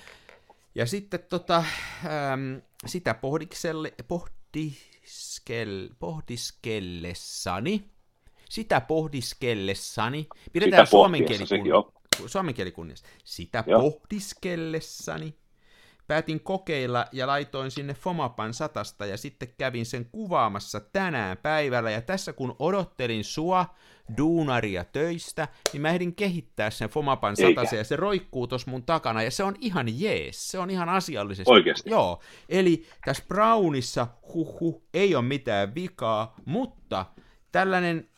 [0.74, 1.64] ja sitten tota,
[2.32, 7.95] äm, sitä pohdikselle, pohdiskel, pohdiskellessani,
[8.50, 11.92] sitä pohdiskellessani, pidetään suomen pohtiessa kieli, se, joo.
[12.26, 13.80] suomen kieli kunniassa, sitä Joo.
[13.80, 15.34] pohdiskellessani
[16.06, 22.00] päätin kokeilla ja laitoin sinne Fomapan satasta ja sitten kävin sen kuvaamassa tänään päivällä ja
[22.00, 23.66] tässä kun odottelin sua
[24.16, 29.22] duunaria töistä, niin mä ehdin kehittää sen Fomapan satasen ja se roikkuu tuossa mun takana
[29.22, 31.52] ja se on ihan jees, se on ihan asiallisesti.
[31.52, 31.90] Oikeesti?
[31.90, 37.06] Joo, eli tässä Brownissa huhu ei ole mitään vikaa, mutta
[37.52, 38.08] tällainen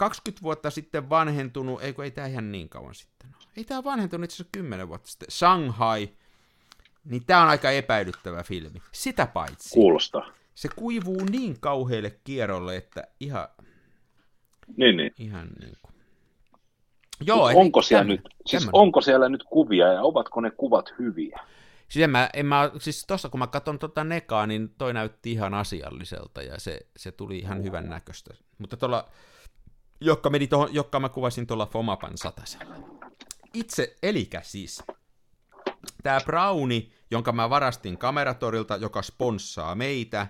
[0.00, 3.44] 20 vuotta sitten vanhentunut, eikö ei tämä ihan niin kauan sitten ole.
[3.56, 5.30] Ei tämä vanhentunut itse asiassa 10 vuotta sitten.
[5.30, 6.08] Shanghai,
[7.04, 8.82] niin tämä on aika epäilyttävä filmi.
[8.92, 10.32] Sitä paitsi, Kuulostaa.
[10.54, 13.48] se kuivuu niin kauhealle kierrolle, että ihan,
[14.76, 15.12] Niin, niin.
[15.18, 15.94] ihan niin kuin...
[17.36, 20.94] Mut eli onko, siellä tämmönen- nyt, siis onko siellä nyt kuvia ja ovatko ne kuvat
[20.98, 21.40] hyviä?
[21.88, 25.32] Siis, en mä, en mä, siis tossa kun mä katson tota nekaa, niin toi näytti
[25.32, 28.34] ihan asialliselta ja se, se tuli ihan hyvän näköistä.
[28.58, 29.08] Mutta tuolla,
[30.00, 32.74] joka, meni tohon, joka mä kuvasin tuolla Fomapan satasella.
[33.54, 34.82] Itse, elikä siis,
[36.02, 40.26] tämä Browni, jonka mä varastin kameratorilta, joka sponssaa meitä,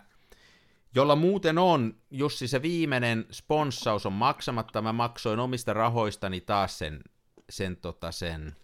[0.94, 7.00] jolla muuten on, Jussi, se viimeinen sponssaus on maksamatta, mä maksoin omista rahoistani taas sen,
[7.50, 8.56] sen, tota, sen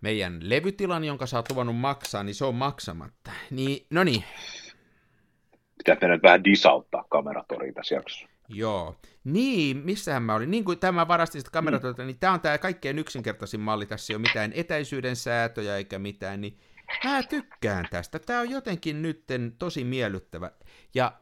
[0.00, 3.30] meidän levytilan, jonka sä oot luvannut maksaa, niin se on maksamatta.
[3.50, 4.24] Niin, no niin,
[5.78, 8.33] Pitää nyt vähän disauttaa kameratoria tässä jaksossa.
[8.48, 8.96] Joo.
[9.24, 10.50] Niin, missähän mä olin?
[10.50, 13.86] Niin kuin tämä varastin sitä kameratoilta, niin tämä on tämä kaikkein yksinkertaisin malli.
[13.86, 16.58] Tässä ei ole mitään etäisyyden säätöjä eikä mitään, niin
[17.04, 18.18] mä tykkään tästä.
[18.18, 20.50] Tämä on jotenkin nytten tosi miellyttävä.
[20.94, 21.12] Ja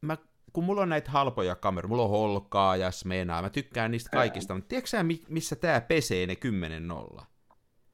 [0.00, 0.16] mä,
[0.52, 4.54] kun mulla on näitä halpoja kameroita, mulla on Holkaa ja Smenaa, mä tykkään niistä kaikista,
[4.54, 7.26] mutta tiedätkö sä, mi- missä tämä pesee ne 10 nolla?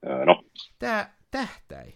[0.06, 0.42] Öö, no,
[0.78, 1.94] Tämä tähtäi.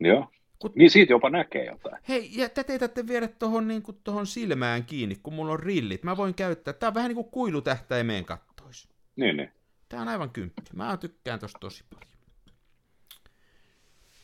[0.00, 0.30] joo.
[0.64, 2.02] Kun- Niin siitä jopa näkee jotain.
[2.08, 6.02] Hei, ja tätä ei tarvitse viedä tuohon niin tohon silmään kiinni, kun mulla on rillit.
[6.02, 6.74] Mä voin käyttää.
[6.74, 8.88] Tää on vähän niin kuin kuilutähtäimeen kattois.
[9.16, 9.52] Niin, niin.
[9.88, 10.62] Tää on aivan kymppi.
[10.72, 12.14] Mä tykkään tosta tosi paljon.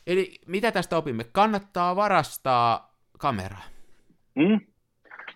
[0.06, 1.24] Eli mitä tästä opimme?
[1.24, 3.64] Kannattaa varastaa kameraa.
[4.34, 4.60] Mm?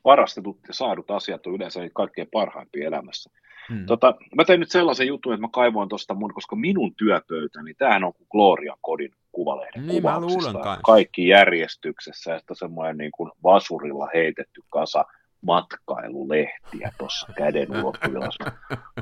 [0.04, 3.30] Varastetut ja saadut asiat on yleensä niitä kaikkein parhaimpia elämässä.
[3.68, 3.86] Hmm.
[3.86, 8.04] Tota, mä tein nyt sellaisen jutun, että mä kaivoin tuosta mun, koska minun työpöytäni, tämähän
[8.04, 10.78] on kuin Gloria Kodin kuvalehden Niin, kuvauksista.
[10.84, 15.04] Kaikki järjestyksessä sitten semmoinen niin kuin vasurilla heitetty kasa
[15.40, 18.28] matkailulehtiä tuossa käden ulottuvilla.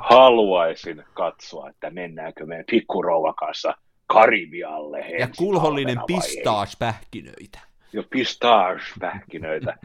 [0.01, 3.75] Haluaisin katsoa, että mennäänkö meidän pikkurouvan kanssa
[4.07, 5.01] Karibialle.
[5.01, 7.59] ja kulhollinen pistaaspähkinöitä.
[7.93, 9.77] Jo pistache-pähkinöitä.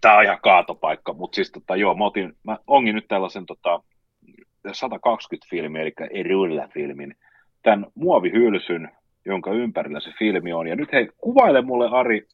[0.00, 3.82] Tämä on ihan kaatopaikka, mutta siis tota, joo, mä, otin, mä ongin nyt tällaisen tota,
[4.72, 7.14] 120 filmi, eli Erulla-filmin,
[7.62, 8.88] tämän muovihylsyn,
[9.24, 10.66] jonka ympärillä se filmi on.
[10.66, 12.26] Ja nyt hei, kuvaile mulle Ari,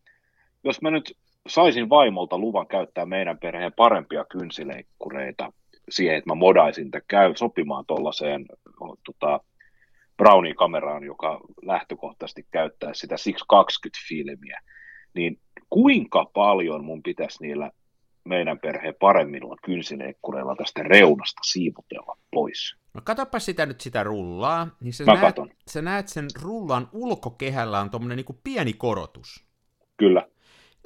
[0.64, 1.16] jos mä nyt
[1.48, 5.52] saisin vaimolta luvan käyttää meidän perheen parempia kynsileikkureita
[5.88, 8.46] siihen, että mä modaisin tämän käy sopimaan tuollaiseen
[9.04, 9.40] tota,
[10.16, 13.14] Brownin kameraan, joka lähtökohtaisesti käyttää sitä
[13.54, 14.60] 620-filmiä,
[15.14, 15.38] niin
[15.70, 17.70] kuinka paljon mun pitäisi niillä
[18.24, 22.83] meidän perheen paremmilla kynsileikkureilla tästä reunasta siivutella pois?
[22.94, 25.50] No katoppa sitä nyt sitä rullaa, niin sä, Mä näet, katon.
[25.70, 29.44] sä näet sen rullan ulkokehällä on tommonen niinku pieni korotus.
[29.96, 30.26] Kyllä.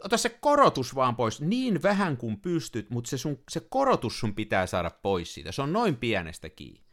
[0.04, 4.34] ota se korotus vaan pois niin vähän kuin pystyt, mutta se, sun, se korotus sun
[4.34, 5.52] pitää saada pois siitä.
[5.52, 6.88] Se on noin pienestä kiinni.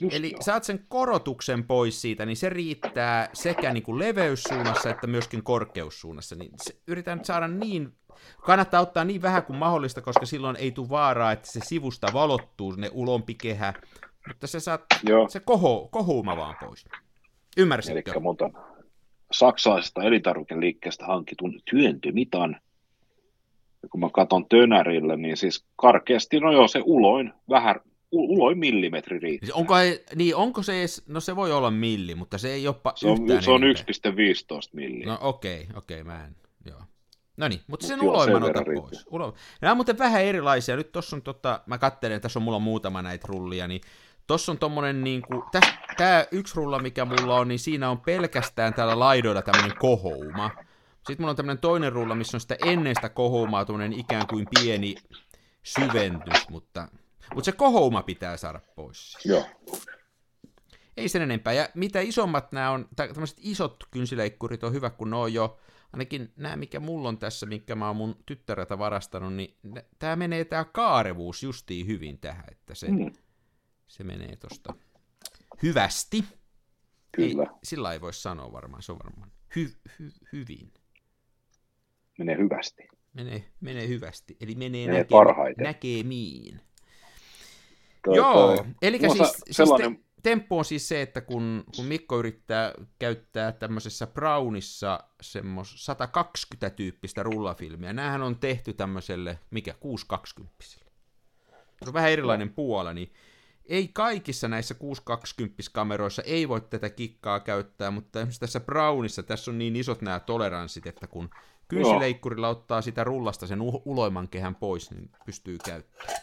[0.00, 0.42] Just Eli joo.
[0.42, 6.36] saat sen korotuksen pois siitä, niin se riittää sekä niin kuin leveyssuunnassa että myöskin korkeussuunnassa.
[6.36, 7.92] Niin se, yritän saada niin,
[8.42, 12.72] kannattaa ottaa niin vähän kuin mahdollista, koska silloin ei tule vaaraa, että se sivusta valottuu
[12.72, 13.74] ne ulompi kehä,
[14.28, 15.28] mutta se saat Joo.
[15.28, 16.84] se koho, kohuuma vaan pois.
[17.56, 18.12] Ymmärsitkö?
[18.12, 18.50] Eli muuta
[19.32, 22.60] saksalaisesta elintarvikeliikkeestä hankitun työntömitan.
[23.82, 27.80] Ja kun mä katson tönärillä, niin siis karkeasti, no joo, se uloin, vähän,
[28.12, 29.46] uloin millimetri riittää.
[29.46, 29.74] Siis Onko,
[30.14, 33.08] niin, onko se edes, no se voi olla milli, mutta se ei ole pa- Se
[33.08, 33.84] on, yhtään se on enempää.
[33.84, 35.06] 1,15 milliä.
[35.06, 36.36] No okei, okei, mä en,
[36.66, 36.80] joo.
[37.36, 39.06] No niin, mutta Mut sen joo, uloin mä otan pois.
[39.10, 39.34] Ulo...
[39.60, 40.76] Nämä on muuten vähän erilaisia.
[40.76, 43.80] Nyt tossa on tota, mä katselen, tässä on mulla muutama näitä rullia, niin
[44.28, 45.64] tossa on tommonen niinku, täs,
[45.96, 50.50] tää yksi rulla, mikä mulla on, niin siinä on pelkästään täällä laidoilla tämmönen kohouma.
[50.96, 54.46] Sitten mulla on tämmönen toinen rulla, missä on sitä ennen sitä kohoumaa tämmönen ikään kuin
[54.50, 54.94] pieni
[55.62, 56.88] syventys, mutta...
[57.34, 59.18] Mutta se kohouma pitää saada pois.
[59.24, 59.46] Joo.
[60.96, 61.52] Ei sen enempää.
[61.52, 65.58] Ja mitä isommat nämä on, tämmöiset isot kynsileikkurit on hyvä, kun ne on jo,
[65.92, 69.56] ainakin nämä, mikä mulla on tässä, minkä mä oon mun tyttäreltä varastanut, niin
[69.98, 73.12] tämä menee tämä kaarevuus justiin hyvin tähän, että se, mm.
[73.88, 74.74] Se menee tosta
[75.62, 76.24] hyvästi.
[77.12, 77.42] Kyllä.
[77.42, 80.72] Ei, sillä ei voi sanoa varmaan, se on varmaan hy, hy, hyvin.
[82.18, 82.88] Menee hyvästi.
[83.12, 85.64] Menee, menee hyvästi, eli menee, menee näke, parhaiten.
[85.64, 86.60] näkemiin.
[88.04, 89.90] Toi, Joo, eli siis, sellainen...
[89.90, 95.88] siis te, temppu on siis se, että kun, kun Mikko yrittää käyttää tämmöisessä Brownissa semmos
[95.90, 100.80] 120-tyyppistä rullafilmiä, näähän on tehty tämmöiselle, mikä, 620 Se
[101.86, 103.12] on vähän erilainen puola, niin
[103.68, 109.58] ei kaikissa näissä 620-kameroissa ei voi tätä kikkaa käyttää, mutta esimerkiksi tässä Brownissa tässä on
[109.58, 111.30] niin isot nämä toleranssit, että kun
[111.68, 116.22] kynsileikkurilla ottaa sitä rullasta sen uloiman kehän pois, niin pystyy käyttämään.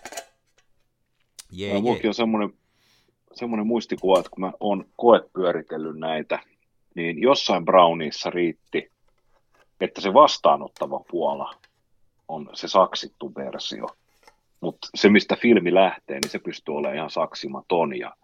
[1.52, 2.08] Jee, no, jee.
[2.08, 2.54] on semmoinen,
[3.34, 6.40] semmoinen muistikuva, että kun mä oon koepyöritellyt näitä,
[6.96, 8.92] niin jossain Brownissa riitti,
[9.82, 11.56] että se vastaanottava puola
[12.28, 13.88] on se saksittu versio.
[14.66, 17.98] Mutta se, mistä filmi lähtee, niin se pystyy olemaan ihan saksimaton.
[17.98, 18.16] Ja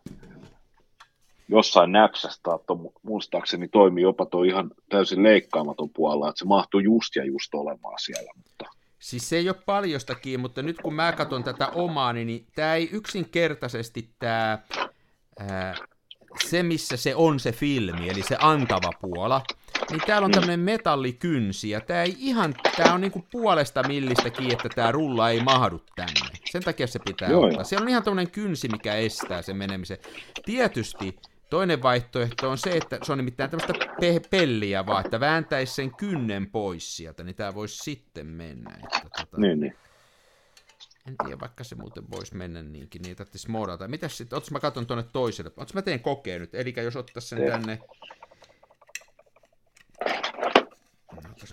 [1.47, 2.73] jossain näpsästä, että
[3.03, 7.99] muistaakseni toimii jopa tuo ihan täysin leikkaamaton puolella, että se mahtuu just ja just olemaan
[7.99, 8.31] siellä.
[8.35, 8.65] Mutta...
[8.99, 12.89] Siis se ei ole paljostakin, mutta nyt kun mä katson tätä omaa, niin tämä ei
[12.91, 14.59] yksinkertaisesti tämä,
[15.39, 15.75] ää,
[16.49, 19.41] se missä se on se filmi, eli se antava puola,
[19.89, 24.69] niin täällä on tämmöinen metallikynsi, ja tää ei ihan, tää on niinku puolesta millistäkin, että
[24.69, 26.29] tää rulla ei mahdu tänne.
[26.45, 27.63] Sen takia se pitää Joo, ottaa.
[27.63, 29.97] Siellä on ihan tämmöinen kynsi, mikä estää sen menemisen.
[30.45, 35.73] Tietysti toinen vaihtoehto on se, että se on nimittäin tämmöistä pe- pelliä vaan, että vääntäisi
[35.73, 38.71] sen kynnen pois sieltä, niin tää voisi sitten mennä.
[38.83, 39.37] Että, tota...
[39.37, 39.75] Niin, niin.
[41.07, 43.87] En tiedä, vaikka se muuten voisi mennä niinkin, niin tarvitsisi modata.
[43.87, 47.27] Mitäs sitten, otas mä katson tuonne toiselle, otas mä teen kokeen nyt, eli jos ottaisi
[47.27, 47.79] sen tänne,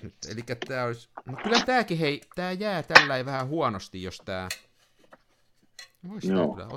[0.03, 0.15] nyt.
[0.31, 1.09] Eli tää olisi...
[1.25, 4.49] No kyllä tääkin, hei, tää jää tällä ei vähän huonosti, jos tää...
[6.09, 6.49] Vois no.
[6.49, 6.69] kyllä.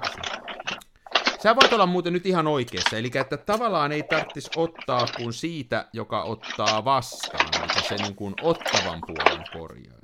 [1.43, 5.85] Sä voit olla muuten nyt ihan oikeassa, eli että tavallaan ei tarvitsisi ottaa kuin siitä,
[5.93, 10.01] joka ottaa vastaan, eli se niin kuin ottavan puolen korjaisi.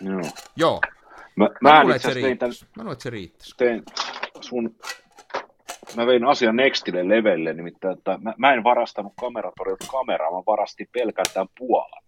[0.00, 0.22] Joo.
[0.56, 0.80] Joo.
[1.36, 2.66] Mä, mä, mä luulen, että se riittäisi.
[2.76, 3.54] Mä luulen, että se riittäisi.
[3.56, 3.82] Tein
[4.40, 4.76] sun
[5.96, 10.88] mä vein asian nextille levelle, nimittäin että mä, mä en varastanut kameratorilta kameraa, mä varastin
[10.92, 12.02] pelkästään puolan.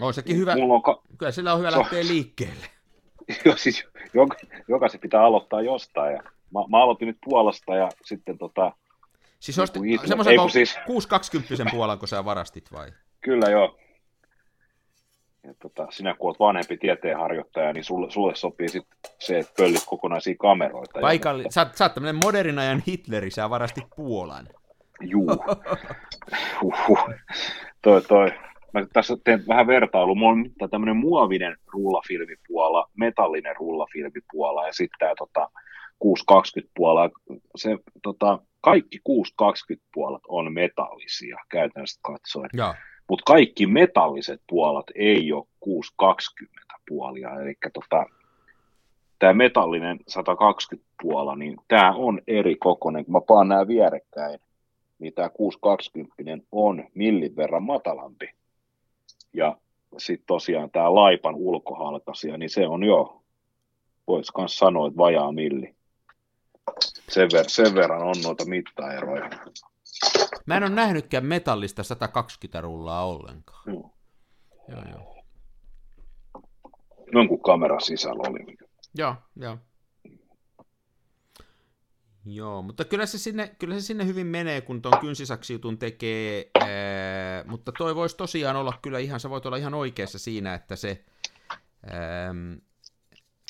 [0.00, 2.66] On sekin hyvä, Mulla on ka- kyllä sillä on hyvä so, lähteä liikkeelle.
[3.44, 4.36] Joo, siis joka,
[4.68, 6.12] jokaisen pitää aloittaa jostain.
[6.12, 6.22] Ja
[6.54, 8.72] mä, mä aloitin nyt Puolasta ja sitten tota...
[9.40, 10.78] Siis ostit semmoisen siis...
[10.86, 12.92] 620 puolan, kun sä varastit vai?
[13.20, 13.78] Kyllä joo.
[15.46, 18.86] Ja tota, sinä kun olet vanhempi tieteenharjoittaja, niin sulle, sulle sopii sit
[19.18, 21.00] se, että pöllit kokonaisia kameroita.
[21.00, 21.42] Paikalli...
[21.42, 24.48] Ja, sä, sä oot tämmöinen modernin ajan Hitleri, sä varastit Puolan.
[25.00, 25.30] Juu.
[26.62, 27.10] Uhuh.
[27.82, 28.32] toi, toi.
[28.72, 30.14] Mä tässä teen vähän vertailu.
[30.14, 35.50] Mulla on tämmöinen muovinen rullafilmipuola, metallinen rullafilmipuola ja sitten tämä tota,
[35.98, 37.10] 620 puola.
[37.56, 42.50] Se, tota, kaikki 620 puolat on metallisia käytännössä katsoen.
[42.56, 42.74] Ja
[43.08, 48.06] mutta kaikki metalliset puolat ei ole 620 puolia, eli tota,
[49.18, 53.04] tämä metallinen 120 puola, niin tämä on eri kokoinen.
[53.04, 54.40] Kun mä paan nämä vierekkäin,
[54.98, 58.30] niin tämä 620 on millin verran matalampi.
[59.32, 59.56] Ja
[59.98, 63.22] sitten tosiaan tämä laipan ulkohalkasia, niin se on jo,
[64.06, 65.74] voisi myös sanoa, että vajaa milli.
[67.08, 69.30] Sen, ver- sen verran on noita mittaeroja.
[70.46, 73.62] Mä en ole nähnytkään metallista 120 rullaa ollenkaan.
[73.66, 73.90] Joo.
[74.68, 75.16] Joo, joo.
[77.12, 78.56] Jonkun kameran sisällä oli.
[78.94, 79.58] Joo, joo.
[82.24, 87.44] Joo, mutta kyllä se sinne, kyllä se sinne hyvin menee, kun tuon kynsisaksiutun tekee, ää,
[87.44, 91.04] mutta toi voisi tosiaan olla kyllä ihan, sä voit olla ihan oikeassa siinä, että se,
[91.86, 92.34] ää,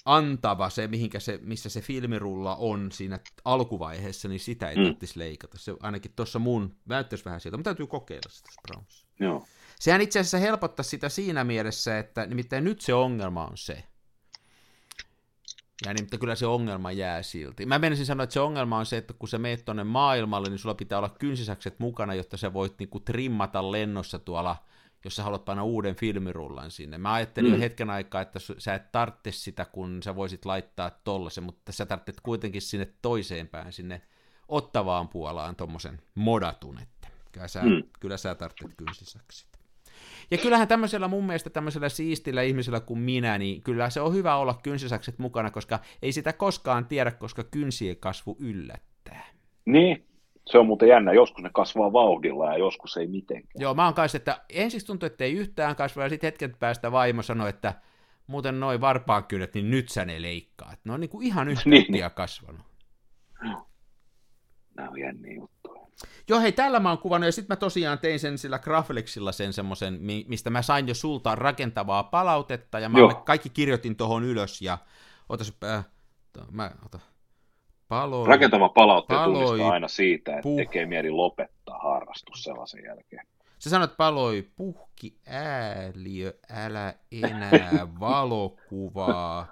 [0.07, 4.83] antava, se, mihinkä se, missä se filmirulla on siinä alkuvaiheessa, niin sitä ei mm.
[4.83, 5.59] tarvitsisi leikata.
[5.59, 9.07] Se ainakin tuossa mun näyttäisi vähän sieltä, mutta täytyy kokeilla sitä Browns.
[9.21, 9.47] Joo.
[9.81, 13.85] Sehän itse asiassa helpottaa sitä siinä mielessä, että nimittäin nyt se ongelma on se,
[15.85, 17.67] ja niin, mutta kyllä se ongelma jää silti.
[17.67, 20.59] Mä menisin sanoa, että se ongelma on se, että kun sä meet tuonne maailmalle, niin
[20.59, 24.57] sulla pitää olla kynsisakset mukana, jotta sä voit niinku trimmata lennossa tuolla
[25.07, 26.99] jos sä haluat panna uuden filmirullan sinne.
[26.99, 27.55] Mä ajattelin mm.
[27.55, 31.87] jo hetken aikaa, että sä et tarvitse sitä, kun sä voisit laittaa tollasen, mutta sä
[31.87, 34.03] tarvitset kuitenkin sinne toiseen päin, sinne
[34.49, 37.83] ottavaan puolaan tommosen modatun, että kyllä sä, mm.
[38.01, 39.49] kyllä sä tarvitset kynsisakset.
[40.31, 44.37] Ja kyllähän tämmöisellä mun mielestä tämmöisellä siistillä ihmisellä kuin minä, niin kyllä se on hyvä
[44.37, 49.27] olla kynsisakset mukana, koska ei sitä koskaan tiedä, koska kynsien kasvu yllättää.
[49.67, 50.07] Niin,
[50.47, 51.13] se on muuten jännä.
[51.13, 53.63] Joskus ne kasvaa vauhdilla ja joskus ei mitenkään.
[53.63, 56.93] Joo, mä oon kanssa, että ensiksi tuntui, että ei yhtään kasva, ja sitten hetken päästä
[56.93, 57.75] vaimo sanoi, että
[58.27, 60.79] muuten noin varpaan kynnet, niin nyt sä ne leikkaat.
[60.85, 62.67] Ne on niin kuin ihan yhtäkkiä niin, kasvanut.
[64.77, 65.87] Nämä on jänniä juttuja.
[66.29, 69.53] Joo, hei, tällä mä oon kuvannut, ja sitten mä tosiaan tein sen sillä Graflexilla sen
[69.53, 73.15] semmoisen, mistä mä sain jo sulta rakentavaa palautetta, ja mä Joo.
[73.15, 74.79] kaikki kirjoitin tuohon ylös, ja
[75.29, 75.87] otas, äh,
[76.51, 76.99] mä, ota,
[77.89, 80.57] paloi, Rakentava palautteet tunnistaa aina siitä, että puh...
[80.57, 83.27] tekee mieli lopettaa harrastus sellaisen jälkeen.
[83.59, 89.47] Sä sanoit paloi puhki ääliö, älä enää valokuvaa.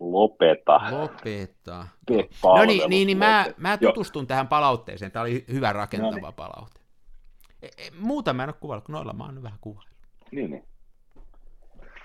[0.00, 0.80] Lopeta.
[0.90, 1.86] Lopeta.
[2.44, 5.12] No niin, niin, niin mä, mä tutustun tähän palautteeseen.
[5.12, 6.34] Tämä oli hyvä rakentava no niin.
[6.34, 6.80] palaute.
[7.62, 7.68] E,
[7.98, 9.94] muuta mä en ole kuvaillut, kun noilla mä oon vähän kuvaillut.
[10.30, 10.64] Niin, niin.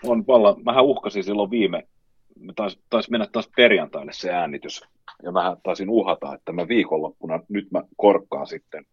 [0.05, 1.87] On valla, mähän uhkasin silloin viime,
[2.55, 4.83] taisi tais mennä taas perjantaille se äänitys,
[5.23, 8.85] ja mä taisin uhata, että mä viikonloppuna, nyt mä korkkaan sitten,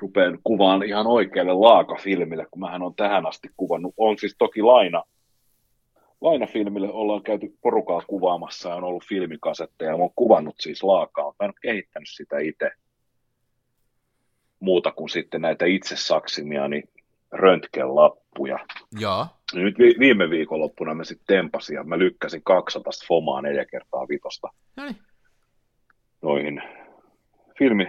[0.00, 5.04] rupean kuvaan ihan oikealle laakafilmille, kun mähän on tähän asti kuvannut, on siis toki laina,
[6.20, 11.24] lainafilmille ollaan käyty porukaa kuvaamassa ja on ollut filmikasetteja, ja mä oon kuvannut siis laakaa,
[11.24, 12.70] mä en ole kehittänyt sitä itse
[14.60, 16.88] muuta kuin sitten näitä itse saksimia, niin
[17.32, 18.58] röntgenlappuja.
[18.98, 19.26] Joo.
[19.54, 24.48] Nyt vi- viime viikonloppuna mä sitten tempasin ja mä lykkäsin 200 fomaa neljä kertaa vitosta.
[24.76, 24.96] Noniin
[26.22, 26.62] noihin
[27.58, 27.88] filmi,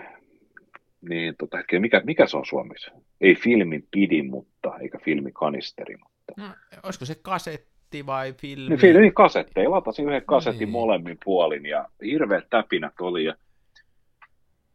[1.09, 2.91] niin tota, mikä, mikä se on suomeksi?
[3.21, 6.33] Ei filmin pidi, mutta, eikä filmikanisteri, mutta.
[6.37, 6.45] No,
[6.83, 8.69] olisiko se kasetti vai filmi?
[8.69, 9.67] Niin, filmi kasetti.
[9.67, 10.69] Latasin yhden kasetin niin.
[10.69, 13.23] molemmin puolin ja hirveät täpinät oli.
[13.23, 13.35] Ja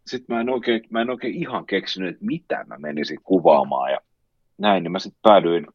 [0.07, 4.01] sitten mä, en oikein, mä en oikein ihan keksinyt, että mitä mä menisin kuvaamaan ja
[4.59, 5.67] näin, niin mä sitten päädyin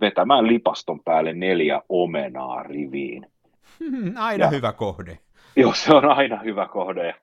[0.00, 3.26] vetämään lipaston päälle neljä omenaa riviin.
[4.16, 5.18] Aina ja, hyvä kohde.
[5.56, 7.14] Joo, se on aina hyvä kohde.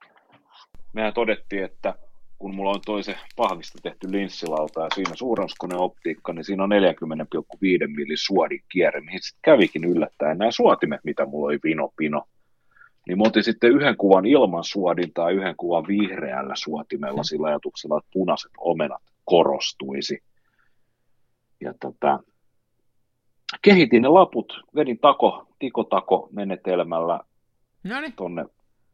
[0.93, 1.93] Mehän todettiin, että
[2.39, 7.88] kun mulla on toisen pahvista tehty linssilauta ja siinä suurennuskone optiikka, niin siinä on 40,5
[7.88, 12.23] milli suodin kierre, mihin sitten kävikin yllättäen nämä suotimet, mitä mulla oli vino pino.
[13.07, 17.97] Niin mä otin sitten yhden kuvan ilman suodin tai yhden kuvan vihreällä suotimella sillä ajatuksella,
[17.97, 20.23] että punaiset omenat korostuisi.
[21.61, 22.19] Ja tota,
[23.61, 27.19] kehitin ne laput, vedin tako, tikotako menetelmällä
[27.84, 28.13] Noniin.
[28.13, 28.45] tonne.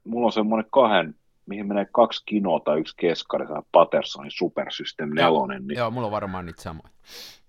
[0.03, 1.15] Mulla on semmoinen kahden,
[1.45, 5.59] mihin menee kaksi kinoa tai yksi keskari, Pattersonin Super System 4.
[5.59, 6.89] Niin, joo, mulla on varmaan niitä samoja.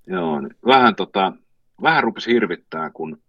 [0.06, 1.32] Joo, niin vähän, tota,
[1.82, 3.22] vähän rupesi hirvittää, kun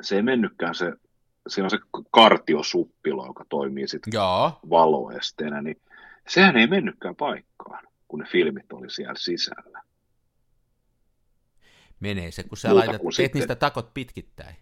[0.00, 0.92] se ei mennytkään se,
[1.48, 1.78] siinä on se
[2.10, 4.12] kartiosuppilo, joka toimii sitten
[4.70, 5.80] valoesteenä, niin
[6.28, 9.82] sehän ei mennytkään paikkaan, kun ne filmit oli siellä sisällä.
[12.00, 13.38] Menee se, kun sä Muuta laitat, teet sitten...
[13.38, 14.56] niistä takot pitkittäin.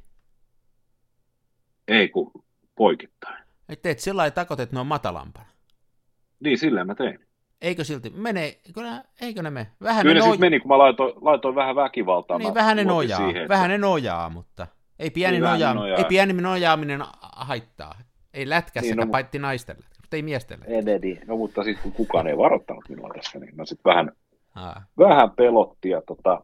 [1.90, 2.32] Ei kun
[2.76, 3.44] poikittain.
[3.68, 5.46] Et teet sillä lailla takot, että ne on matalampana.
[6.40, 7.18] Niin, sillä mä tein.
[7.60, 8.10] Eikö silti?
[8.10, 9.66] Mene, kyllä, eikö ne mene?
[9.82, 10.38] Vähän kyllä ne, ne noj...
[10.38, 12.38] meni, kun mä laitoin, laitoin vähän väkivaltaa.
[12.38, 13.78] Niin, vähän ne nojaa, siihen, vähän että...
[13.78, 14.66] ne nojaa, mutta
[14.98, 15.98] ei pieni, niin, nojaa, nojaa.
[15.98, 17.00] ei pieni nojaaminen
[17.32, 17.98] haittaa.
[18.34, 19.76] Ei lätkässä, niin, no, paitti naisten
[20.10, 23.64] mutta ei miesten Ei, no mutta sitten kun kukaan ei varoittanut minua tässä, niin mä
[23.64, 24.12] sitten vähän,
[24.98, 26.42] vähän pelotti ja tota,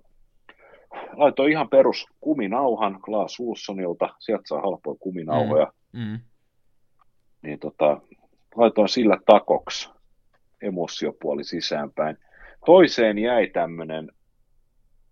[1.13, 5.73] laitoin ihan perus kuminauhan Klaas Wilsonilta, sieltä saa halpoja kuminauhoja.
[5.93, 6.01] Mm.
[6.01, 6.21] Mm.
[7.43, 8.01] Niin tota,
[8.55, 9.91] laitoin sillä takoksi
[10.63, 12.17] emossiopuoli sisäänpäin.
[12.67, 14.11] Toiseen jäi tämmöinen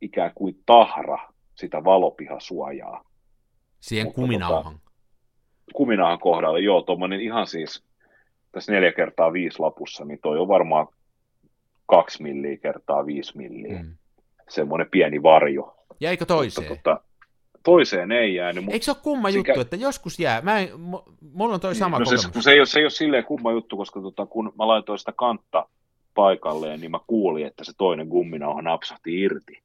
[0.01, 3.05] ikään kuin tahra sitä valopihasuojaa.
[3.81, 4.73] Siihen Mutta kuminauhan?
[4.73, 4.91] Tota,
[5.75, 7.85] kuminauhan kohdalla, joo, tuommoinen ihan siis
[8.53, 10.87] tässä neljä kertaa viisi lapussa, niin toi on varmaan
[11.87, 13.83] kaksi milliä kertaa viisi milliä.
[13.83, 13.97] Mm.
[14.49, 15.77] Semmoinen pieni varjo.
[16.01, 16.69] Jäikö toiseen?
[16.69, 17.05] Mutta, tota,
[17.63, 18.65] toiseen ei jäänyt.
[18.69, 19.53] Eikö se ole kumma sikä...
[19.53, 20.41] juttu, että joskus jää?
[20.41, 20.69] Mä en,
[21.33, 23.77] mulla on toi sama no se, se, ei ole, se ei ole silleen kumma juttu,
[23.77, 25.69] koska tota, kun mä laitoin sitä kantta
[26.15, 29.63] paikalleen, niin mä kuulin, että se toinen gumminauha napsahti irti.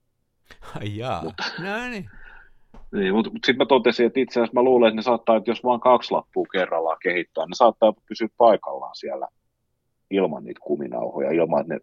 [0.75, 2.09] Ai jaa, mutta, no niin.
[2.91, 5.51] Niin, mutta, mutta sitten mä totesin, että itse asiassa mä luulen, että ne saattaa, että
[5.51, 9.27] jos vaan kaksi lappua kerrallaan kehittää, ne saattaa pysyä paikallaan siellä
[10.11, 11.79] ilman niitä kuminauhoja, ilman, että ne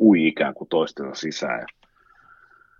[0.00, 1.66] ui ikään kuin toistensa sisään.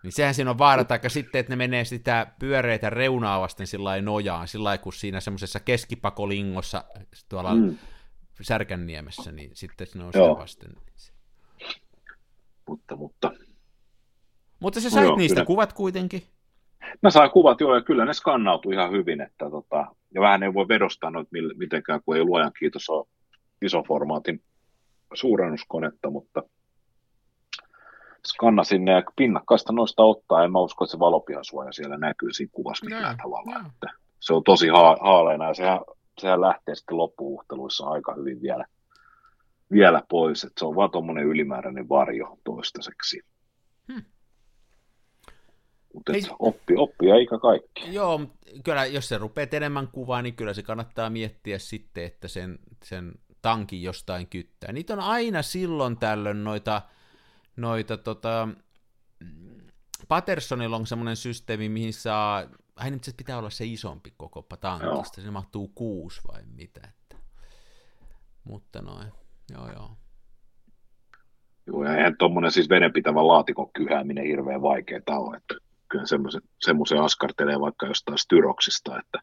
[0.02, 4.00] Niin sehän siinä on vaara, tai sitten, että ne menee sitä pyöreitä reunaa vasten sillä
[4.00, 6.84] nojaan, sillä kun siinä semmoisessa keskipakolingossa
[7.28, 7.78] tuolla mm.
[8.40, 10.70] Särkänniemessä, niin sitten ne on sitä vasten.
[12.68, 13.32] Mutta, mutta...
[14.60, 15.46] Mutta sä sait no joo, niistä kyllä.
[15.46, 16.22] kuvat kuitenkin?
[17.02, 20.54] Mä sain kuvat joo, ja kyllä ne skannautui ihan hyvin, että tota, ja vähän ei
[20.54, 23.06] voi vedostaa noita mitenkään, kun ei luojan kiitos ole
[23.62, 24.42] iso formaatin
[25.14, 26.42] suurennuskonetta, mutta
[28.38, 30.44] kanna sinne ja pinnakkaista noista ottaa.
[30.44, 33.66] En mä usko, että se valopihasuoja siellä näkyy siinä kuvassa millään tavalla.
[33.74, 35.80] Että se on tosi ha- haaleena ja sehän,
[36.18, 38.64] sehän lähtee sitten loppuuhteluissa aika hyvin vielä,
[39.72, 40.44] vielä pois.
[40.44, 43.20] Että se on vaan tuommoinen ylimääräinen varjo toistaiseksi.
[43.92, 44.02] Hmm.
[45.94, 47.94] Mutta oppi, oppi eikä kaikki.
[47.94, 48.20] Joo,
[48.64, 53.12] kyllä jos se rupeaa enemmän kuvaa, niin kyllä se kannattaa miettiä sitten, että sen, sen
[53.42, 54.72] tankin jostain kyttää.
[54.72, 56.82] Niitä on aina silloin tällöin noita,
[57.56, 58.48] noita tota,
[60.08, 62.44] Pattersonilla on semmoinen systeemi, mihin saa,
[62.76, 67.16] aina se pitää olla se isompi koko tankista, se mahtuu kuusi vai mitä, että.
[68.44, 69.12] mutta noin,
[69.50, 69.90] joo joo.
[71.66, 75.54] Joo, ja eihän tuommoinen siis vedenpitävän laatikon kyhääminen hirveän vaikeaa ole, että
[75.88, 76.04] kyllä
[76.60, 79.18] semmoisen askartelee vaikka jostain styroksista, että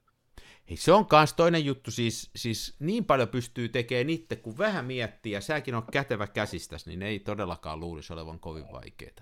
[0.70, 4.86] Hei, se on myös toinen juttu, siis, siis niin paljon pystyy tekemään itse, kun vähän
[4.86, 9.14] miettii, ja säkin on kätevä käsistäs, niin ei todellakaan luulisi olevan kovin vaikeaa.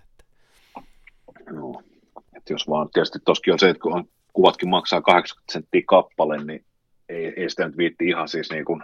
[1.52, 1.82] No,
[2.38, 6.44] että jos vaan, tietysti toskin on se, että kun on, kuvatkin maksaa 80 senttiä kappale,
[6.44, 6.66] niin
[7.10, 8.84] ei, ei sitä nyt viitti ihan siis niin kuin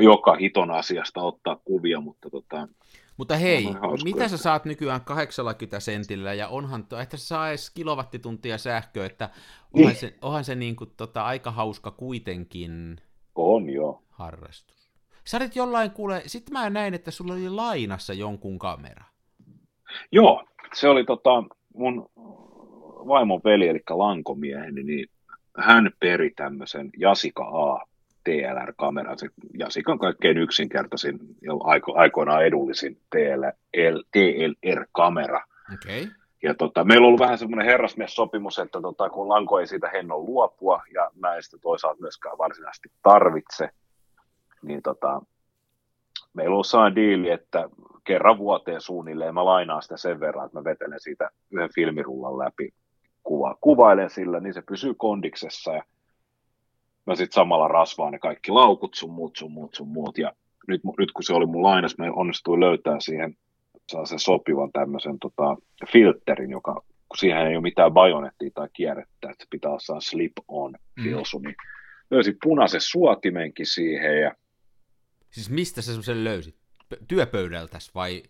[0.00, 2.68] joka hiton asiasta ottaa kuvia, mutta tota,
[3.18, 3.66] mutta hei,
[4.04, 9.30] mitä sä saat nykyään 80 sentillä, ja onhan, että sä saa edes kilowattituntia sähköä, että
[9.72, 10.00] onhan niin.
[10.00, 12.96] se, onhan se niin kuin, tota, aika hauska kuitenkin
[13.34, 14.02] on jo.
[14.10, 14.90] harrastus.
[15.24, 19.04] Sä olit jollain, kuule, sitten mä näin, että sulla oli lainassa jonkun kamera.
[20.12, 20.44] Joo,
[20.74, 21.44] se oli tota,
[21.74, 22.10] mun
[23.08, 25.08] vaimon veli, eli lankomieheni, niin
[25.58, 27.86] hän peri tämmöisen Jasika A
[28.28, 33.44] TLR-kamera, se Jasikan kaikkein yksinkertaisin ja aiko, aikoinaan edullisin TL,
[34.12, 35.44] TLR-kamera.
[35.74, 36.06] Okay.
[36.42, 40.26] Ja tota, meillä on ollut vähän semmoinen herrasmies-sopimus, että tota, kun lanko ei siitä hennon
[40.26, 43.70] luopua ja näistä toisaalta myöskään varsinaisesti tarvitse,
[44.62, 45.22] niin tota,
[46.32, 47.68] meillä on saa diili, että
[48.04, 52.70] kerran vuoteen suunnilleen mä lainaan sitä sen verran, että mä vetelen siitä yhden filmirullan läpi,
[53.22, 55.82] kuva, kuvailen sillä, niin se pysyy kondiksessa ja
[57.08, 60.18] mä sitten samalla rasvaan ne kaikki laukut, sun muut, sun muut, sun muut.
[60.18, 60.32] Ja
[60.68, 63.36] nyt, nyt kun se oli mun lainas, me onnistui löytää siihen
[64.04, 65.56] sen sopivan tämmöisen tota,
[65.92, 66.74] filterin, joka,
[67.08, 71.44] kun siihen ei ole mitään bajonettia tai kierrettä, että se pitää olla slip-on filsu, mm.
[71.44, 71.56] niin
[72.10, 74.20] löysin punaisen suotimenkin siihen.
[74.20, 74.34] Ja...
[75.30, 76.56] Siis mistä sä semmoisen löysit?
[77.08, 78.22] Työpöydältäs vai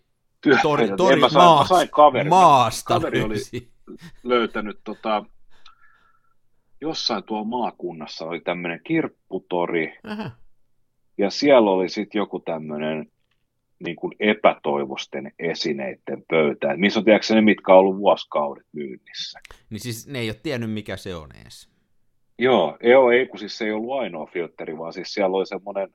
[0.61, 3.35] Tori, tori, mä sain, maasta, mä sain kaveri, maasta kaveri oli
[4.23, 5.25] löytänyt tota,
[6.81, 10.31] jossain tuolla maakunnassa oli tämmöinen kirpputori, Aha.
[11.17, 13.11] ja siellä oli sitten joku tämmöinen
[13.85, 19.39] niin kuin epätoivosten esineiden pöytä, missä on tiedätkö ne, mitkä on ollut vuosikaudet myynnissä.
[19.69, 21.69] Niin siis ne ei ole tiennyt, mikä se on edes.
[22.37, 25.89] Joo, ei, ei kun siis se ei ollut ainoa filtteri, vaan siis siellä oli semmoinen,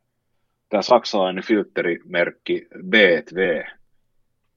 [0.68, 3.64] tämä saksalainen filtterimerkki B&V,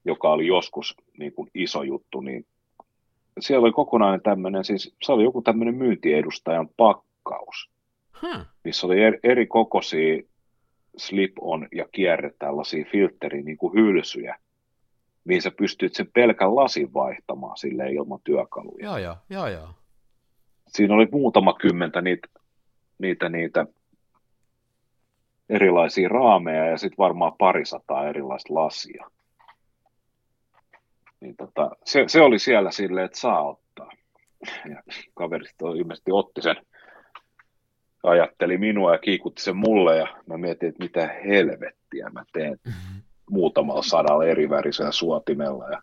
[0.06, 2.46] joka oli joskus niin kuin iso juttu, niin
[3.40, 7.70] siellä oli kokonainen tämmöinen, siis se oli joku tämmöinen myyntiedustajan pakkaus,
[8.22, 8.46] hmm.
[8.64, 10.24] missä oli eri, eri kokoisia
[10.98, 14.38] slip-on ja kierre tällaisia filtteri niin kuin hylsyjä,
[15.24, 18.86] mihin sä pystyt sen pelkän lasin vaihtamaan sille ilman työkaluja.
[18.86, 19.68] Joo, joo, joo, joo.
[20.68, 22.28] Siinä oli muutama kymmentä niitä,
[23.00, 23.66] niitä, niitä
[25.50, 29.10] erilaisia raameja ja sitten varmaan parisataa erilaista lasia
[31.20, 33.90] niin tota, se, se, oli siellä silleen, että saa ottaa.
[34.70, 36.56] Ja kaverit ilmeisesti otti sen,
[38.04, 43.02] ajatteli minua ja kiikutti sen mulle ja mä mietin, että mitä helvettiä mä teen mm-hmm.
[43.30, 45.82] muutamalla sadalla eri värisellä suotimella ja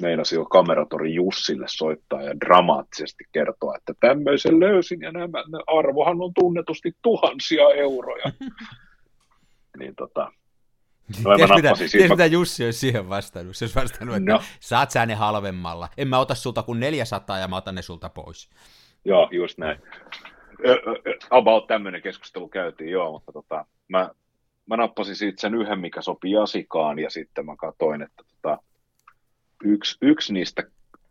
[0.00, 6.34] meinasin jo kameratori Jussille soittaa ja dramaattisesti kertoa, että tämmöisen löysin ja nämä, arvohan on
[6.34, 8.24] tunnetusti tuhansia euroja.
[9.78, 10.32] niin tota,
[11.12, 13.56] ties, mitä, ties mitä Jussi olisi siihen vastannut?
[13.56, 14.40] Se olisi vastannut, että no.
[14.60, 15.88] saat sä ne halvemmalla.
[15.96, 18.50] En mä ota sulta kuin 400 ja mä otan ne sulta pois.
[19.04, 19.78] Joo, just näin.
[21.30, 24.10] About tämmöinen keskustelu käytiin, joo, mutta tota, mä,
[24.66, 28.58] mä nappasin siitä sen yhden, mikä sopii Jasikaan, ja sitten mä katsoin, että tota,
[29.64, 30.62] yksi, yksi niistä,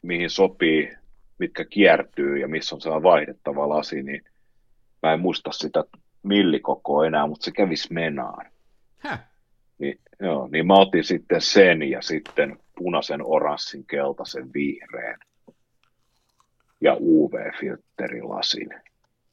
[0.01, 0.93] mihin sopii,
[1.37, 4.23] mitkä kiertyy ja missä on sellainen vaihdettava lasi, niin
[5.03, 5.83] mä en muista sitä
[6.23, 8.45] millikokoa enää, mutta se kävisi menaan.
[8.97, 9.32] Häh?
[10.19, 15.19] Joo, niin mä otin sitten sen ja sitten punaisen, oranssin, keltaisen, vihreän.
[16.81, 18.69] Ja UV-filterilasin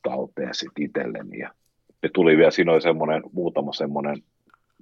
[0.03, 1.39] talteen sitten itselleni.
[1.39, 1.51] Ja
[2.03, 4.17] ne tuli vielä, siinä oli semmoinen, muutama semmoinen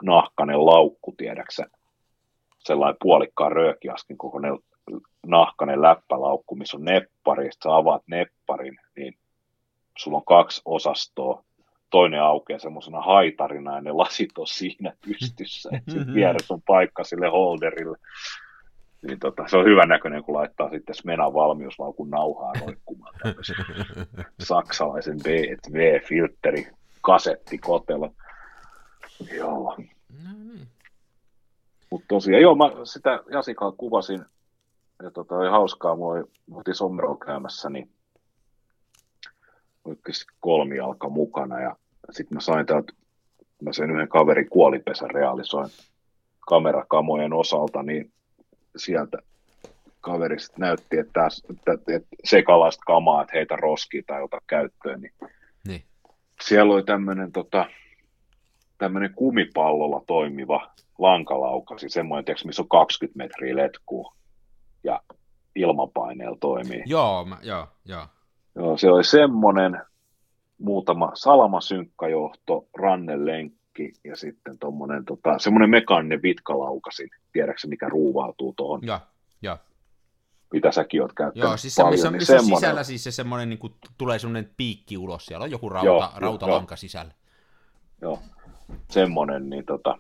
[0.03, 1.67] nahkanen laukku, tiedäksä,
[2.59, 4.59] sellainen puolikkaan röökiaskin kokoinen
[5.27, 9.19] nahkanen läppälaukku, missä on neppari, sä avaat nepparin, niin
[9.99, 11.45] sulla on kaksi osastoa,
[11.91, 15.71] toinen aukeaa semmoisena haitarina ja ne lasit on siinä pystyssä.
[15.89, 17.99] Sitten vieressä on paikka sille holderille.
[19.09, 23.15] Niin tota, se on hyvän näköinen, kun laittaa sitten Smena valmiuslaukun nauhaa roikkumaan
[24.41, 26.67] saksalaisen B&V-filtteri
[27.01, 28.13] kasettikotelo.
[29.37, 29.49] Joo.
[29.49, 29.91] No niin.
[31.91, 34.25] Mutta tosiaan, joo, mä sitä Jasikaa kuvasin,
[35.03, 37.91] ja tota, oli hauskaa, mulla oli, oltiin käymässä, niin
[40.41, 41.77] kolmi alka mukana, ja
[42.11, 42.93] sitten mä sain täältä,
[43.63, 45.71] mä sen yhden kaverin kuolipesän realisoin
[46.41, 48.13] kamerakamojen osalta, niin
[48.77, 49.19] sieltä
[50.01, 55.13] kaveri sitten näytti, että, että, että sekalaista kamaa, että heitä roskiin tai ota käyttöön, niin,
[55.67, 55.83] niin.
[56.43, 57.67] siellä oli tämmöinen tota,
[58.79, 64.15] tämmöinen kumipallolla toimiva lankalaukasi, semmoinen, tiiäks, missä on 20 metriä letkua
[64.85, 65.03] ja
[65.55, 66.83] ilmapaineella toimii.
[66.87, 68.07] Joo, mä, joo, joo.
[68.59, 69.83] Joo, se oli semmoinen
[70.59, 78.81] muutama salamasynkkajohto, rannelenkki ja sitten tuommoinen tota, semmoinen mekaaninen vitkalaukasin, tiedätkö mikä ruuvautuu tuohon?
[78.83, 78.99] Joo,
[79.43, 79.57] joo.
[80.53, 82.59] Mitä säkin oot käyttänyt Joo, siis paljon, missä, niin missä semmoinen...
[82.59, 86.09] sisällä siis se semmoinen, niin kuin, tulee semmoinen piikki ulos, siellä on joku rauta, joo,
[86.17, 87.15] rautalanka jo, sisällä.
[88.03, 88.19] Joo,
[88.91, 89.99] semmoinen, niin tota,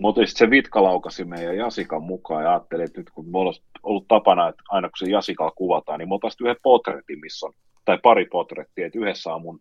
[0.00, 3.56] mutta sitten se Vitka laukasi meidän Jasikan mukaan ja ajattelin, että nyt kun me ollaan
[3.82, 7.52] ollut tapana, että aina kun se Jasikalla kuvataan, niin me otan yhden potretin, missä on,
[7.84, 9.60] tai pari potrettia, että yhdessä on mun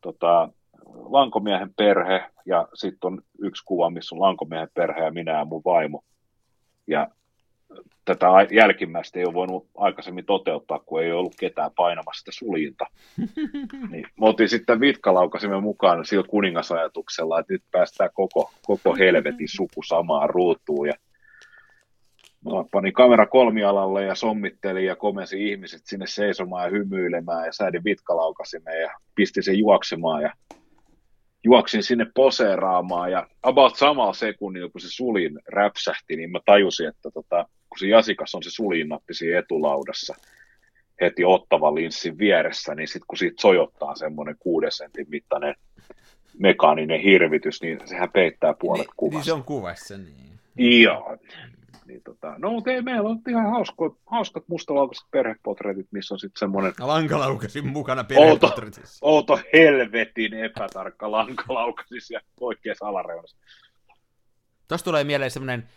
[0.00, 0.48] tota,
[0.94, 5.62] lankomiehen perhe ja sitten on yksi kuva, missä on lankomiehen perhe ja minä ja mun
[5.64, 6.04] vaimo.
[6.86, 7.08] Ja
[8.04, 12.86] tätä jälkimmäistä ei ole voinut aikaisemmin toteuttaa, kun ei ollut ketään painamassa sitä suljinta.
[13.90, 19.82] niin, me otin sitten vitkalaukasimme mukaan sillä kuningasajatuksella, että nyt päästään koko, koko helvetin suku
[19.82, 20.88] samaan ruutuun.
[20.88, 20.94] Ja
[22.44, 27.84] mä panin kamera kolmialalle ja sommittelin ja komensi ihmiset sinne seisomaan ja hymyilemään ja säädin
[27.84, 30.32] vitkalaukasimme ja pistin sen juoksemaan ja
[31.44, 37.10] juoksin sinne poseeraamaan ja about samalla sekunnilla, kun se sulin räpsähti, niin mä tajusin, että
[37.10, 40.14] tota, kun se jasikas on se sulinnappi siinä etulaudassa
[41.00, 45.54] heti ottava linssin vieressä, niin sitten kun siitä sojottaa semmoinen kuuden sentin mittainen
[46.38, 49.18] mekaaninen hirvitys, niin sehän peittää puolet niin, kuvasta.
[49.18, 50.82] Niin se on kuvassa, niin.
[50.82, 51.18] Joo.
[51.92, 56.38] Niin tota, no mutta ei, meillä on ihan hausko, hauskat mustalaukaiset perhepotretit, missä on sitten
[56.38, 56.72] semmoinen...
[56.78, 59.06] Lankalaukasin mukana perhepotretissa.
[59.06, 63.36] Outo, outo helvetin epätarkka lankalaukasis ja oikeassa alareunassa.
[64.68, 65.68] Tuosta tulee mieleen semmoinen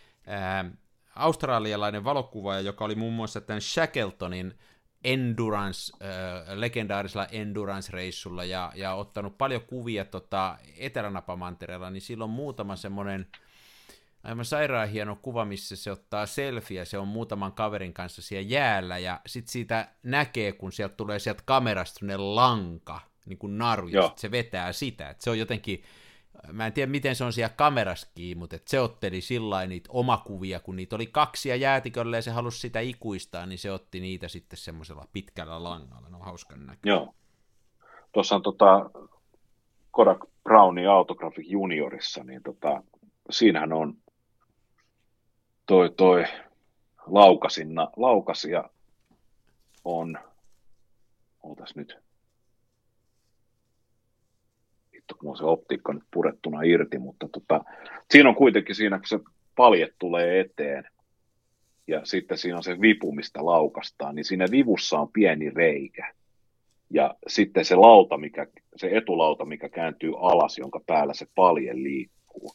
[1.16, 4.54] australialainen valokuvaaja, joka oli muun muassa tämän Shackletonin
[5.04, 13.26] endurance, äh, legendaarisella endurance-reissulla ja, ja ottanut paljon kuvia tota, Etelänapamantereella, niin silloin muutama semmoinen
[14.26, 18.98] aivan sairaan hieno kuva, missä se ottaa selfie, se on muutaman kaverin kanssa siellä jäällä,
[18.98, 24.30] ja sitten siitä näkee, kun sieltä tulee sieltä kamerasta lanka, niin kuin naru, ja se
[24.30, 25.82] vetää sitä, että se on jotenkin,
[26.52, 30.76] mä en tiedä miten se on siellä kameraskin, mutta se otteli sillä niitä omakuvia, kun
[30.76, 34.56] niitä oli kaksi ja jäätikölle ja se halusi sitä ikuistaa, niin se otti niitä sitten
[34.56, 36.80] semmoisella pitkällä langalla, no hauskan näkö.
[36.84, 37.14] Joo.
[38.12, 38.90] Tuossa on tota
[39.90, 42.82] Kodak Brownin Autographic Juniorissa, niin tota,
[43.30, 43.96] siinähän on
[45.66, 46.24] toi, toi
[47.06, 48.64] laukasinna, laukasia
[49.84, 50.18] on,
[51.42, 51.98] ootas nyt,
[54.92, 57.64] vittu, kun on se optiikka nyt purettuna irti, mutta tota,
[58.10, 59.20] siinä on kuitenkin siinä, kun se
[59.56, 60.84] paljet tulee eteen,
[61.86, 66.12] ja sitten siinä on se vipu, mistä laukastaan, niin siinä vivussa on pieni reikä.
[66.90, 68.46] Ja sitten se lauta, mikä,
[68.76, 72.54] se etulauta, mikä kääntyy alas, jonka päällä se palje liikkuu,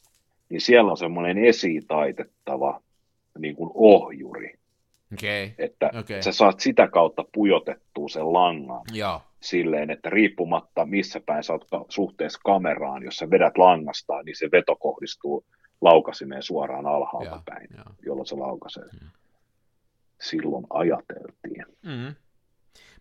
[0.50, 2.82] niin siellä on semmoinen esiin taitettava
[3.40, 4.54] niin kuin ohjuri.
[5.14, 5.52] Okay.
[5.58, 6.22] Että okay.
[6.22, 8.82] sä saat sitä kautta pujotettua sen langan.
[8.94, 14.36] Joo silleen, että riippumatta missä päin sä oot suhteessa kameraan, jos sä vedät langasta, niin
[14.36, 15.46] se veto kohdistuu
[15.82, 17.86] laukasimeen suoraan alhaalta ja, päin, ja.
[18.06, 18.84] jolloin se laukaisee.
[18.84, 19.08] Ja.
[20.22, 21.66] Silloin ajateltiin.
[21.82, 22.16] Mm.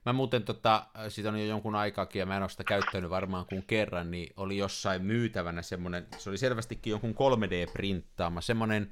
[0.07, 3.47] Mä muuten, tota, siitä on jo jonkun aikaakin, ja mä en ole sitä käyttänyt varmaan
[3.47, 8.91] kuin kerran, niin oli jossain myytävänä semmoinen, se oli selvästikin jonkun 3D-printtaama, semmoinen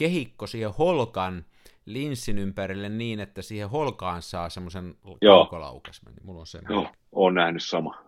[0.00, 1.44] kehikko siihen holkan,
[1.86, 4.94] linssin ympärille niin, että siihen holkaan saa semmoisen
[5.26, 6.14] kaukolaukasmen.
[6.14, 6.82] Niin mulla on semmoinen.
[6.82, 8.04] Joo, on nähnyt sama.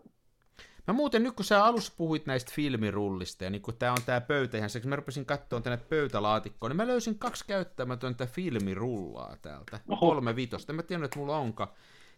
[0.86, 4.20] Mä muuten nyt kun sä alussa puhuit näistä filmirullista ja niin kun tää on tää
[4.20, 9.80] pöytä ihan seksi, mä rupesin katsoa tänne pöytälaatikkoon, niin mä löysin kaksi käyttämätöntä filmirullaa täältä.
[9.88, 10.01] Oho.
[10.07, 10.72] Kolme vitosta.
[10.72, 11.74] En mä tiedä, että mulla onka.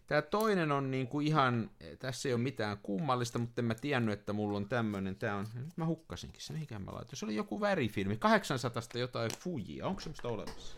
[0.07, 4.19] Tää toinen on niin kuin ihan, tässä ei ole mitään kummallista, mutta en mä tiennyt,
[4.19, 5.15] että mulla on tämmönen.
[5.15, 7.15] Tää on, nyt mä hukkasinkin se, mikä mä laitoin.
[7.15, 9.87] Se oli joku värifilmi, 800 jotain fujia.
[9.87, 10.75] Onko semmoista olemassa?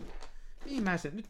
[0.65, 1.25] Niin mä sen nyt...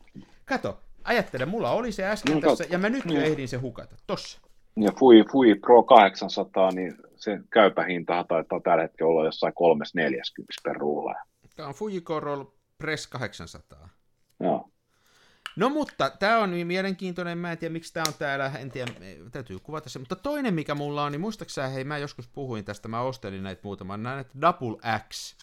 [0.45, 3.23] Kato, ajattele, mulla oli se äsken no, tässä, ja mä nyt jo niin.
[3.23, 3.95] ehdin se hukata.
[4.07, 4.41] Tossa.
[4.75, 10.53] Ja Fui, Fui Pro 800, niin se käypä hinta taitaa tällä hetkellä olla jossain 340
[10.63, 11.15] per rulla.
[11.55, 12.43] Tämä on Fujicoroll
[12.77, 13.89] Press 800.
[14.39, 14.69] Joo.
[15.57, 18.91] No mutta tämä on niin mielenkiintoinen, mä en tiedä miksi tämä on täällä, en tiedä,
[19.31, 19.99] täytyy kuvata se.
[19.99, 23.61] Mutta toinen mikä mulla on, niin muistaaksä, hei mä joskus puhuin tästä, mä ostelin näitä
[23.63, 24.77] muutaman, näitä Double
[25.09, 25.35] X.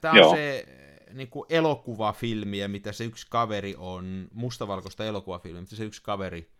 [0.00, 0.34] Tämä on Joo.
[0.34, 0.66] se
[1.12, 6.50] niin kuin elokuvafilmiä, mitä se yksi kaveri on, mustavalkoista elokuvafilmiä, mitä se yksi kaveri,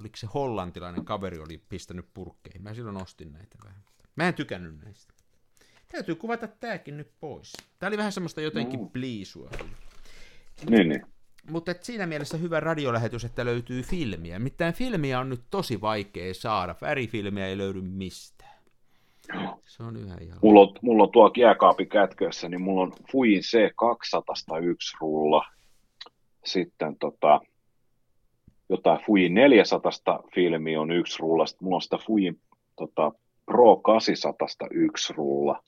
[0.00, 2.62] oliko se hollantilainen kaveri, oli pistänyt purkkeihin.
[2.62, 3.84] Mä silloin ostin näitä vähän.
[4.16, 5.14] Mä en tykännyt näistä.
[5.88, 7.52] Täytyy kuvata tääkin nyt pois.
[7.78, 8.90] Tää oli vähän semmoista jotenkin mm.
[8.90, 9.50] pliisua.
[10.70, 11.17] Niin, niin.
[11.48, 14.38] Mutta siinä mielessä hyvä radiolähetys, että löytyy filmiä.
[14.38, 16.74] Mitään filmiä on nyt tosi vaikea saada.
[16.80, 18.58] Värifilmiä ei löydy mistään.
[19.64, 20.38] Se on yhä ihan...
[20.42, 25.44] Mulla on, mulla on tuo jääkaapi kätkössä, niin mulla on Fuin C201 rulla.
[26.44, 27.40] Sitten tota,
[28.68, 31.46] jotain Fuin 400 filmi on yksi rulla.
[31.46, 32.40] Sitten mulla on sitä Fuin
[32.76, 33.12] tota,
[33.46, 35.62] Pro 801 rulla.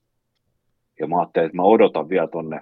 [1.00, 2.60] Ja mä ajattelin, että mä odotan vielä tonne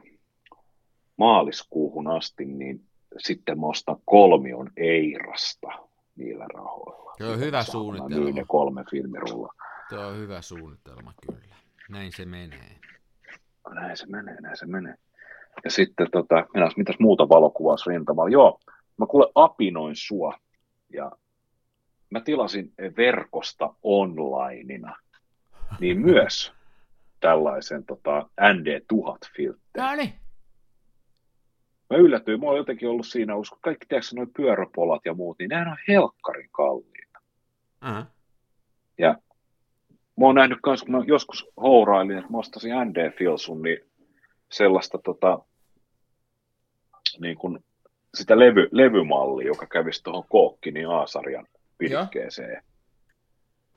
[1.17, 5.69] maaliskuuhun asti, niin sitten mä ostan kolmion Eirasta
[6.17, 7.15] niillä rahoilla.
[7.19, 8.31] Se on hyvä suunnitelma.
[8.31, 9.55] ne kolme filmirulla.
[9.91, 11.55] Se on hyvä suunnitelma kyllä.
[11.89, 12.81] Näin se menee.
[13.75, 14.95] Näin se menee, näin se menee.
[15.65, 18.31] Ja sitten tota, minäs, mitäs muuta valokuvaus rintamalla?
[18.31, 18.61] Joo,
[18.97, 20.39] mä kuule apinoin sua
[20.93, 21.13] ja
[22.11, 24.97] mä tilasin verkosta onlineina,
[25.81, 26.53] niin myös
[27.21, 29.83] tällaisen tota, ND1000-filtterin.
[29.83, 30.13] No niin,
[31.91, 35.49] mä yllätyin, mä oon jotenkin ollut siinä, usko kaikki tiedätkö noin pyöräpolat ja muut, niin
[35.49, 37.19] nehän on helkkarin kalliita.
[37.89, 38.05] Uh-huh.
[38.99, 39.17] Ja
[40.21, 43.79] mä oon nähnyt myös, kun mä joskus hourailin, että mä ostasin ND Filsun, niin
[44.53, 45.39] sellaista tota,
[47.21, 47.59] niin kuin
[48.15, 51.47] sitä levy, levymallia, joka kävisi tuohon Kookkinin A-sarjan
[51.79, 52.63] pilkkeeseen.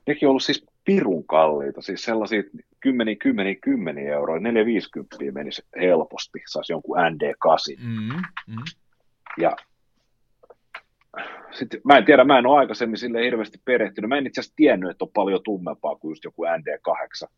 [0.06, 2.42] Nekin on ollut siis pirun kalliita, siis sellaisia
[2.80, 7.84] kymmeniä, kymmeniä, kymmeniä euroa, 450 menisi helposti, saisi jonkun ND8.
[7.84, 8.62] Mm-hmm.
[9.38, 9.56] Ja
[11.50, 14.08] sitten, mä en tiedä, mä en ole aikaisemmin sille hirveästi perehtynyt.
[14.08, 17.28] Mä en itse asiassa tiennyt, että on paljon tummempaa kuin just joku ND8.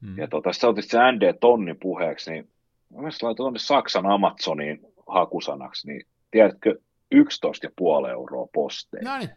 [0.00, 0.18] Mm.
[0.18, 2.48] Ja tota, sä otit se ND-tonni puheeksi, niin
[2.94, 6.78] mä laitoin tuonne Saksan Amazoniin hakusanaksi, niin tiedätkö,
[7.14, 9.02] 11,5 euroa posteja.
[9.04, 9.30] No niin.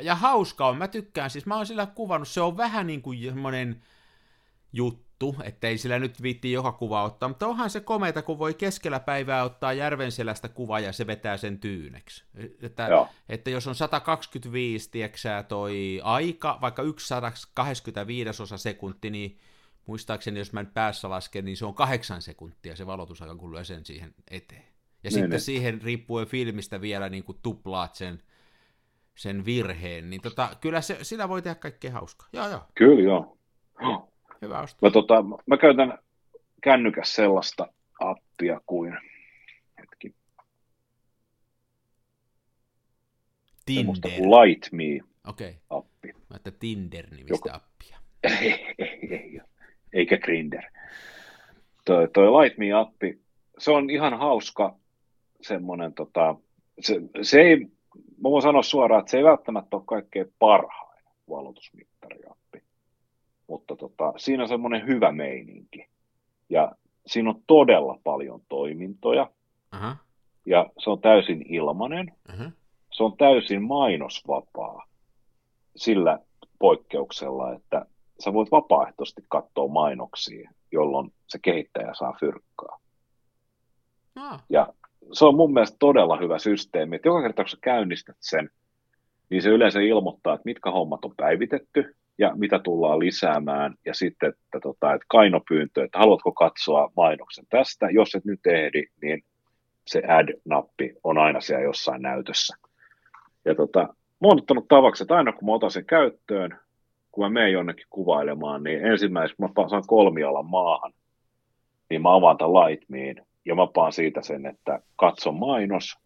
[0.00, 3.24] Ja hauska on, mä tykkään, siis mä oon sillä kuvannut, se on vähän niin kuin
[3.24, 3.82] semmoinen
[4.72, 9.00] juttu, ettei sillä nyt viitti joka kuva ottaa, mutta onhan se komeita, kun voi keskellä
[9.00, 12.24] päivää ottaa järvenselästä kuva ja se vetää sen tyyneksi.
[12.62, 12.88] Että,
[13.28, 19.38] että jos on 125, tieksää toi aika, vaikka 125 osa sekunti, niin
[19.86, 23.64] muistaakseni, jos mä nyt päässä lasken, niin se on kahdeksan sekuntia se valotusaika, kun lyö
[23.64, 24.62] sen siihen eteen.
[24.62, 24.66] Ja
[25.02, 25.40] niin, sitten niin.
[25.40, 28.22] siihen riippuen filmistä vielä niin kuin tuplaat sen
[29.14, 32.28] sen virheen, niin tota, kyllä se, sillä voi tehdä kaikkea hauskaa.
[32.32, 32.60] Joo, joo.
[32.74, 33.38] Kyllä, joo.
[34.42, 34.82] Hyvä ostos.
[34.82, 35.98] Mä, tota, mä käytän
[36.62, 37.66] kännykäs sellaista
[38.00, 38.98] appia kuin,
[39.78, 40.14] hetki,
[43.66, 43.94] Tinder.
[44.02, 45.56] kuin Light Me Okei.
[45.70, 46.12] appi.
[46.30, 47.50] Mä että Tinder-nimistä Joko...
[47.52, 47.98] appia.
[48.40, 49.40] ei, ei, ei,
[49.92, 50.64] eikä Grinder.
[51.84, 53.20] Toi, toi Light Me-appi,
[53.58, 54.76] se on ihan hauska
[55.40, 56.34] semmoinen, tota,
[56.80, 57.66] se, se ei
[57.96, 62.62] mä voin sanoa suoraan, että se ei välttämättä ole kaikkein parhain valotusmittariappi,
[63.46, 65.86] mutta tota, siinä on semmoinen hyvä meininki.
[66.48, 66.72] Ja
[67.06, 69.30] siinä on todella paljon toimintoja,
[69.74, 69.96] uh-huh.
[70.46, 72.52] ja se on täysin ilmanen, uh-huh.
[72.92, 74.86] se on täysin mainosvapaa
[75.76, 76.18] sillä
[76.58, 77.86] poikkeuksella, että
[78.24, 82.78] sä voit vapaaehtoisesti katsoa mainoksia, jolloin se kehittäjä saa fyrkkaa.
[84.48, 84.74] Ja
[85.12, 88.50] se on mun mielestä todella hyvä systeemi, että joka kerta kun sä käynnistät sen,
[89.30, 94.28] niin se yleensä ilmoittaa, että mitkä hommat on päivitetty ja mitä tullaan lisäämään, ja sitten,
[94.28, 99.24] että, tota, että kainopyyntö, että haluatko katsoa mainoksen tästä, jos et nyt ehdi, niin
[99.86, 102.56] se add-nappi on aina siellä jossain näytössä.
[103.44, 103.80] Ja tota,
[104.20, 106.58] mä oon ottanut tavaksi, että aina kun mä otan sen käyttöön,
[107.12, 110.92] kun mä menen jonnekin kuvailemaan, niin ensimmäisenä kun mä saan kolmialan maahan,
[111.90, 115.98] niin mä avaan tämän Lightmeen, ja mä paan siitä sen, että katso mainos.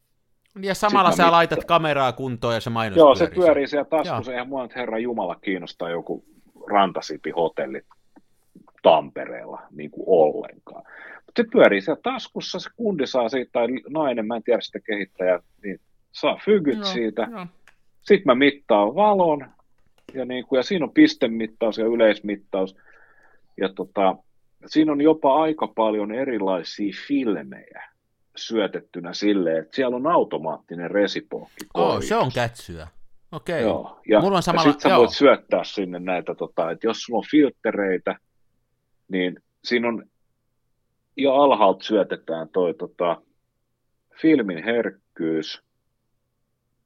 [0.62, 1.32] Ja samalla sä mitta...
[1.32, 3.28] laitat kameraa kuntoon ja se mainos Joo, pyörii.
[3.28, 4.32] se pyörii siellä taskussa.
[4.32, 6.24] Eihän mua nyt herra Jumala kiinnostaa joku
[6.70, 7.82] rantasipi-hotelli
[8.82, 10.82] Tampereella niin kuin ollenkaan.
[11.26, 14.80] Mutta se pyörii siellä taskussa, se kundi saa siitä, tai nainen, mä en tiedä sitä
[14.80, 15.80] kehittäjää, niin
[16.12, 17.28] saa fygyt joo, siitä.
[17.30, 17.46] Joo.
[18.00, 19.46] Sitten mä mittaan valon,
[20.14, 22.76] ja, niin kuin, ja siinä on pistemittaus ja yleismittaus.
[23.60, 24.16] Ja tota,
[24.66, 27.82] siinä on jopa aika paljon erilaisia filmejä
[28.36, 31.66] syötettynä silleen, että siellä on automaattinen resipookki.
[31.74, 32.88] Oh, se on kätsyä.
[33.32, 33.62] Okei.
[33.62, 34.00] Joo.
[34.08, 34.98] Ja, Mulla on samalla- ja sit sä joo.
[34.98, 38.16] voit syöttää sinne näitä, tota, että jos sulla on filtreitä,
[39.08, 40.04] niin siinä on
[41.16, 43.22] jo alhaalta syötetään toi tota,
[44.20, 45.62] filmin herkkyys,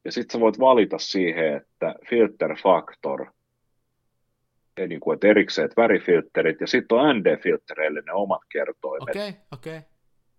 [0.05, 3.27] ja sitten sä voit valita siihen, että filter factor,
[4.81, 9.33] ja niin kuin, että erikseen että värifilterit, ja sitten on ND-filtereille ne omat kertoimet, Okei,
[9.53, 9.81] okei.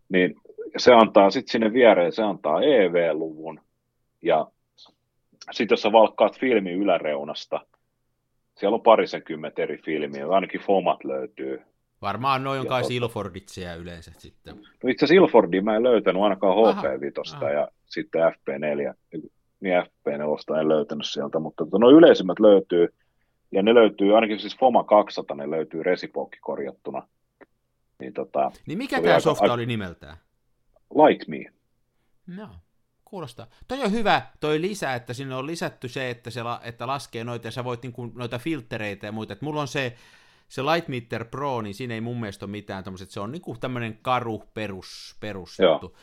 [0.10, 0.36] niin
[0.78, 3.60] se antaa sitten sinne viereen, se antaa EV-luvun,
[4.22, 4.48] ja
[5.52, 7.66] sitten jos sä valkkaat filmin yläreunasta,
[8.56, 11.62] siellä on parisenkymmentä eri filmiä, ainakin FOMat löytyy.
[12.02, 12.88] Varmaan noin on kai totta.
[12.88, 14.56] Silforditseja yleensä sitten.
[14.56, 17.50] No itse asiassa Ilfordia mä en löytänyt ainakaan Aha, HP5 aha.
[17.50, 18.94] ja sitten FP4,
[19.60, 22.88] niin FP4 en löytänyt sieltä, mutta tota, no yleisimmät löytyy,
[23.52, 27.08] ja ne löytyy, ainakin siis FOMA 200, ne löytyy resipookki korjattuna.
[28.00, 30.18] Niin tota, Niin mikä tämä aika- softa aika- oli nimeltään?
[31.08, 31.46] like me.
[32.28, 32.50] No,
[33.06, 33.48] kuulostaa.
[33.68, 37.24] Toi on hyvä, toi lisä, että sinne on lisätty se, että se la, että laskee
[37.24, 39.34] noita, ja sä voit niinku, noita filtreitä ja muita.
[39.34, 39.96] Et mulla on se,
[40.50, 44.00] se Lightmeter Pro, niin siinä ei mun mielestä ole mitään tämmöiset, se on niinku tämmöinen
[44.02, 45.72] karu perus, perus Joo.
[45.74, 45.98] juttu.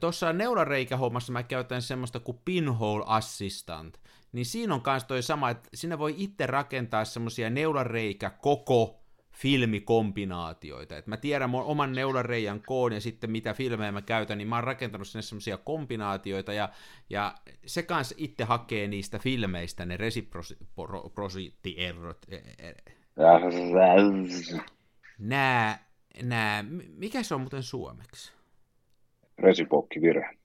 [0.00, 3.98] Tuossa neulareikähommassa mä käytän semmoista kuin Pinhole Assistant,
[4.32, 9.02] niin siinä on myös toi sama, että sinne voi itse rakentaa semmoisia neulareikä koko
[9.32, 10.96] filmikombinaatioita.
[10.96, 14.56] Et mä tiedän mun oman neulareijän koon ja sitten mitä filmejä mä käytän, niin mä
[14.56, 16.68] oon rakentanut sinne semmoisia kombinaatioita, ja,
[17.10, 17.34] ja
[17.66, 22.26] se kanssa itse hakee niistä filmeistä ne reciprocity-errot.
[25.18, 25.88] Nää,
[26.22, 28.32] nää, mikä se on muuten suomeksi?
[29.38, 30.38] Resipookki vire.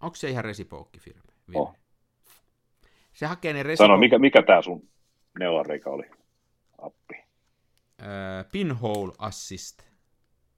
[0.00, 1.20] Onko se ihan resipookki-filmi?
[1.54, 1.74] Oh.
[3.14, 3.96] Se hakee ne Sano, resipo...
[3.96, 4.88] mikä, mikä tämä sun
[5.38, 6.10] neulareika oli?
[6.82, 7.14] Appi.
[8.02, 9.82] Äh, pinhole assist.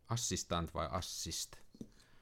[0.09, 1.53] Assistant vai assist?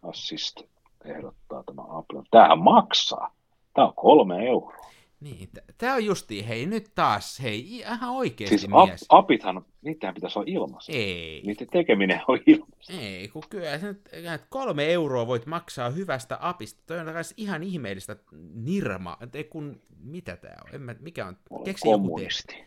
[0.03, 0.63] Assist
[1.05, 2.23] ehdottaa tämä Apple.
[2.31, 3.35] Tämähän maksaa.
[3.75, 4.94] Tämä on kolme euroa.
[5.21, 9.07] Niin, t- tää on justiin, hei nyt taas, hei, ihan oikeesti Siis mies.
[9.09, 10.93] ap, apithan, niitähän pitäisi olla ilmassa.
[10.93, 12.93] Ei, Niiden tekeminen on ilmassa.
[12.93, 16.83] ei, kun kyllä että kolme euroa voit maksaa hyvästä apista.
[16.87, 17.07] Toi on
[17.37, 18.17] ihan ihmeellistä
[18.55, 19.17] nirma.
[19.35, 20.75] Ei kun, mitä tää on?
[20.75, 21.37] En mä, mikä on?
[21.51, 22.65] Olen Keksi joku kommunisti.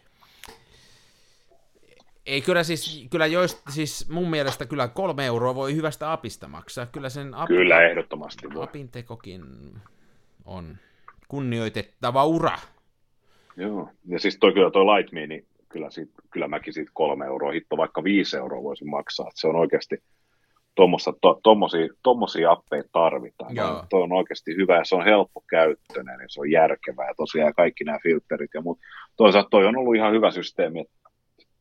[2.25, 6.85] Ei kyllä siis, kyllä joist, siis mun mielestä kyllä kolme euroa voi hyvästä apista maksaa.
[6.85, 8.63] Kyllä sen ap, Kyllä, ehdottomasti voi.
[8.63, 9.43] apin tekokin
[10.45, 10.77] on
[11.27, 12.57] kunnioitettava ura.
[13.57, 13.89] Joo.
[14.07, 17.51] Ja siis toi kyllä toi Light Me, niin kyllä, siitä, kyllä mäkin siitä kolme euroa,
[17.51, 19.27] hitto vaikka viisi euroa voisin maksaa.
[19.27, 19.97] Että se on oikeasti,
[20.75, 23.55] tuommoisia to, tommosia, tommosia appeja tarvitaan.
[23.55, 23.85] Joo.
[23.89, 27.53] Toi on oikeasti hyvä ja se on helppo käyttöinen ja se on järkevää ja tosiaan
[27.53, 28.79] kaikki nämä filterit ja muut.
[29.15, 30.97] Toisaalta toi on ollut ihan hyvä systeemi, että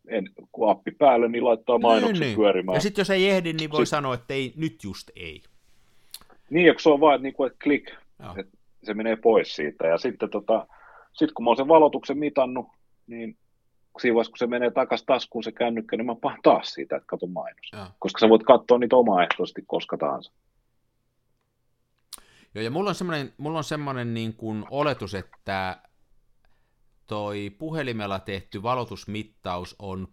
[0.08, 2.36] en, kun appi päälle, niin laittaa mainokset Niin, niin.
[2.36, 2.76] pyörimään.
[2.76, 5.42] Ja sitten jos ei ehdi, niin voi Sit- sanoa, että ei, nyt just ei.
[6.50, 7.90] Niin, ja kun se on vaan, että, niin kuin, että klik,
[8.36, 8.55] että
[8.86, 9.86] se menee pois siitä.
[9.86, 10.66] Ja sitten tota,
[11.12, 12.66] sit kun mä oon sen valotuksen mitannut,
[13.06, 13.38] niin
[14.00, 17.06] siinä vaiheessa, kun se menee takaisin taskuun se kännykkä, niin mä pahan taas siitä, että
[17.06, 17.70] kato mainos.
[17.72, 17.86] Joo.
[17.98, 20.32] Koska sä voit katsoa niitä omaehtoisesti koska tahansa.
[22.54, 25.78] Joo, ja mulla on semmoinen, mulla on semmoinen niin kuin oletus, että
[27.06, 30.08] toi puhelimella tehty valotusmittaus on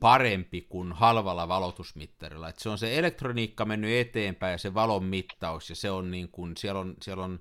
[0.00, 2.48] parempi kuin halvalla valotusmittarilla.
[2.48, 6.28] Et se on se elektroniikka mennyt eteenpäin ja se valon mittaus, ja se on niin
[6.28, 7.38] kuin, siellä on, siellä on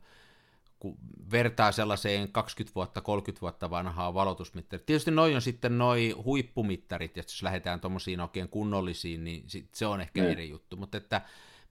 [0.79, 0.97] kun
[1.31, 4.85] vertaa sellaiseen 20 vuotta, 30 vuotta vanhaa valotusmittarit.
[4.85, 9.85] Tietysti noi on sitten noi huippumittarit, ja jos lähdetään tuommoisiin oikein kunnollisiin, niin sit se
[9.85, 10.27] on ehkä Mm.
[10.31, 10.77] eri juttu.
[10.77, 11.21] Mutta että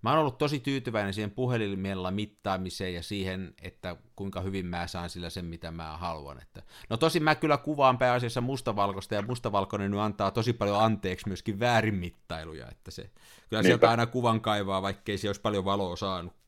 [0.03, 5.11] mä oon ollut tosi tyytyväinen siihen puhelimella mittaamiseen ja siihen, että kuinka hyvin mä saan
[5.11, 6.43] sillä sen, mitä mä haluan.
[6.43, 6.63] Että...
[6.91, 11.61] No tosin mä kyllä kuvaan pääasiassa mustavalkoista, ja mustavalkoinen nyt antaa tosi paljon anteeksi myöskin
[11.61, 13.11] väärinmittailuja, että se
[13.49, 13.91] kyllä sieltä Niinpä.
[13.91, 16.46] aina kuvan kaivaa, vaikkei se olisi paljon valoa saanutkaan.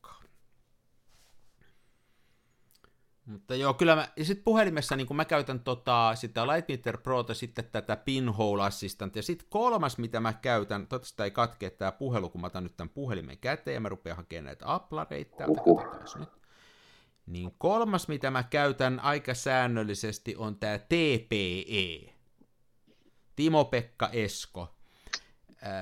[3.29, 7.33] Mutta joo, kyllä mä, ja sitten puhelimessa niin kun mä käytän tota, sitä Lightmeter Prota,
[7.33, 12.29] sitten tätä Pinhole Assistant, ja sitten kolmas, mitä mä käytän, toivottavasti ei katkea tämä puhelu,
[12.29, 15.85] kun mä otan nyt tämän puhelimen käteen, ja mä rupean hakemaan näitä aplareita täältä, Uhuh.
[16.19, 16.29] nyt.
[17.25, 22.13] Niin kolmas, mitä mä käytän aika säännöllisesti, on tämä TPE.
[23.35, 24.78] Timo-Pekka Esko.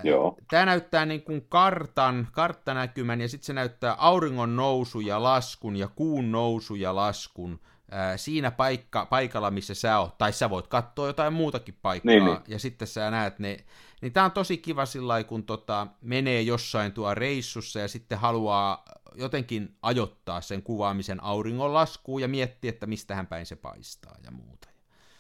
[0.04, 0.38] Joo.
[0.50, 5.88] Tämä näyttää niin kuin kartan, karttanäkymän ja sitten se näyttää auringon nousu ja laskun ja
[5.88, 7.60] kuun nousu ja laskun
[7.92, 10.18] ää, siinä paikka, paikalla, missä sä oot.
[10.18, 12.40] Tai sä voit katsoa jotain muutakin paikkaa Niin, niin.
[12.48, 13.58] ja sitten sä näet ne.
[14.02, 18.86] Niin tää on tosi kiva sillä kun tota, menee jossain tuo reissussa ja sitten haluaa
[19.16, 24.70] jotenkin ajoittaa sen kuvaamisen auringon laskuun ja miettiä, että mistähän päin se paistaa ja muuta.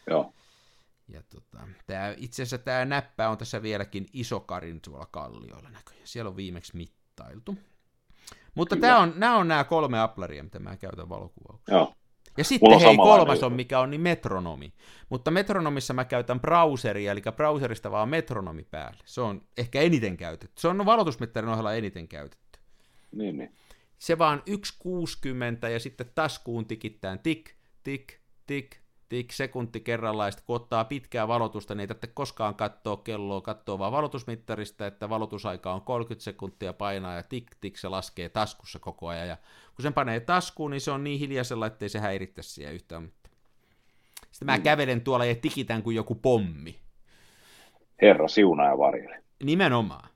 [0.10, 0.34] Joo.
[1.08, 6.08] Ja tota, tää, itse asiassa tämä näppä on tässä vieläkin isokarin tuolla kallioilla näköjään.
[6.08, 7.55] Siellä on viimeksi mittailtu.
[8.55, 11.72] Mutta tää on, nämä on nämä kolme aplaria, mitä mä käytän valokuvauksessa.
[11.72, 11.93] Joo.
[12.38, 14.74] Ja sitten hei, kolmas on mikä on, niin metronomi.
[15.10, 19.03] Mutta metronomissa mä käytän browseria, eli browserista vaan metronomi päälle.
[19.05, 20.62] Se on ehkä eniten käytetty.
[20.62, 22.60] Se on valotusmittarin ohella eniten käytetty.
[23.12, 23.55] Niin, niin.
[23.99, 27.51] Se vaan 1.60 ja sitten taskuun tikittään tik,
[27.84, 28.78] tik, tik,
[29.10, 33.80] tik, sekunti kerrallaan, ja kun ottaa pitkää valotusta, niin ei tarvitse koskaan katsoa kelloa, katsoa
[33.80, 39.08] vaan valotusmittarista, että valotusaika on 30 sekuntia painaa, ja tik, tik, se laskee taskussa koko
[39.08, 39.38] ajan, ja
[39.76, 43.12] kun sen panee taskuun, niin se on niin hiljaisella, ettei se häirittäisi siellä yhtään.
[44.32, 44.64] Sitten mä mm.
[44.64, 46.80] kävelen tuolla ja tikitän kuin joku pommi.
[48.01, 49.24] Herra siunaa ja varjele.
[49.43, 50.10] Nimenomaan.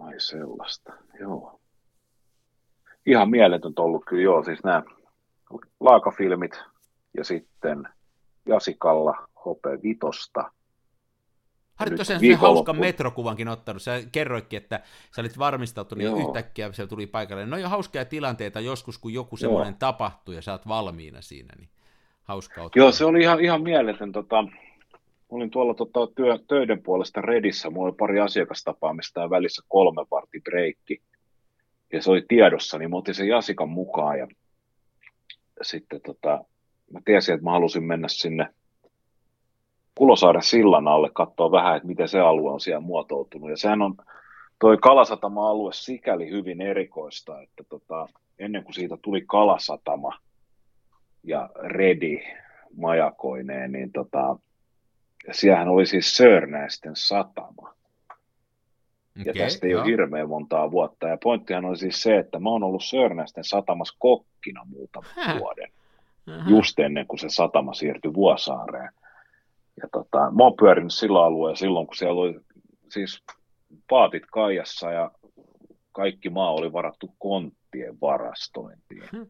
[0.00, 1.60] Ai sellaista, joo.
[3.06, 4.82] Ihan mieletöntä ollut kyllä, joo, siis nämä
[5.80, 6.60] laakafilmit
[7.16, 7.88] ja sitten
[8.48, 10.50] Jasikalla Hope Vitosta.
[11.74, 13.82] Harrit tosiaan sen hauskan metrokuvankin ottanut.
[13.82, 14.80] Sä kerroitkin, että
[15.14, 17.46] sä olit varmistautunut ja yhtäkkiä se tuli paikalle.
[17.46, 21.68] No jo hauskoja tilanteita joskus, kun joku semmoinen tapahtuu ja sä oot valmiina siinä, niin
[22.22, 22.82] hauska ottaa.
[22.82, 24.12] Joo, se oli ihan, ihan mieletön.
[24.12, 24.44] Tota,
[25.28, 30.42] olin tuolla tota, työ, töiden puolesta Redissä, mulla oli pari asiakastapaamista ja välissä kolme vartin
[30.42, 31.02] breikki.
[31.92, 34.26] Ja se oli tiedossa, niin mä otin sen Jasikan mukaan ja
[35.62, 36.44] sitten tota,
[36.92, 38.48] mä tiesin, että mä halusin mennä sinne
[39.94, 43.50] Kulosaaren sillan alle katsoa vähän, että miten se alue on siellä muotoutunut.
[43.50, 43.94] Ja sehän on
[44.58, 48.06] toi Kalasatama-alue sikäli hyvin erikoista, että tota,
[48.38, 50.18] ennen kuin siitä tuli Kalasatama
[51.22, 52.18] ja Redi
[52.76, 54.36] majakoineen, niin tota,
[55.32, 57.74] siellähän oli siis Sörnäisten satama.
[59.20, 59.82] Okay, ja tästä ei joo.
[59.82, 61.08] ole hirveän montaa vuotta.
[61.08, 65.38] Ja pointtihan on siis se, että mä oon ollut Sörnäisten satamassa kokkina muutaman Häh.
[65.38, 65.70] vuoden.
[66.26, 66.50] Aha.
[66.50, 68.90] Just ennen kuin se satama siirtyi Vuosaareen.
[69.82, 72.40] Ja tota, mä oon pyörinyt sillä alueella silloin, kun siellä oli
[72.88, 73.22] siis
[73.88, 75.10] paatit kaijassa ja
[75.92, 79.04] kaikki maa oli varattu konttien varastointiin.
[79.12, 79.26] Hmm.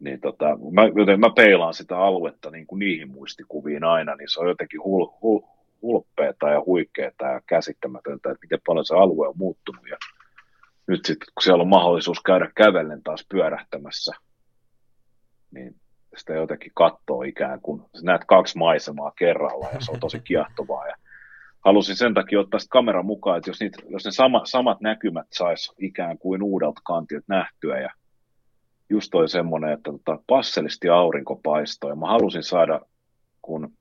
[0.00, 4.40] Niin tota, mä, joten mä peilaan sitä aluetta niin kuin niihin muistikuviin aina, niin se
[4.40, 5.40] on jotenkin hul, hul,
[5.84, 9.88] hulppeeta ja huikeeta ja käsittämätöntä, että miten paljon se alue on muuttunut.
[9.90, 9.96] Ja
[10.86, 14.12] nyt sitten, kun siellä on mahdollisuus käydä kävellen taas pyörähtämässä,
[15.50, 15.76] niin
[16.16, 20.86] sitä jotenkin katsoo ikään kuin, sä näet kaksi maisemaa kerralla ja se on tosi kiehtovaa.
[20.86, 20.94] Ja
[21.64, 25.26] halusin sen takia ottaa sitä kameran mukaan, että jos, niitä, jos ne sama, samat näkymät
[25.32, 27.90] sais ikään kuin uudelta kantilta nähtyä ja
[28.90, 32.80] just toi semmoinen, että tota, passelisti aurinko paistoi ja mä halusin saada,
[33.42, 33.72] kun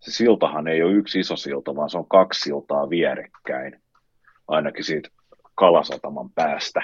[0.00, 3.82] se siltahan ei ole yksi iso silta, vaan se on kaksi siltaa vierekkäin,
[4.48, 5.08] ainakin siitä
[5.54, 6.82] Kalasataman päästä.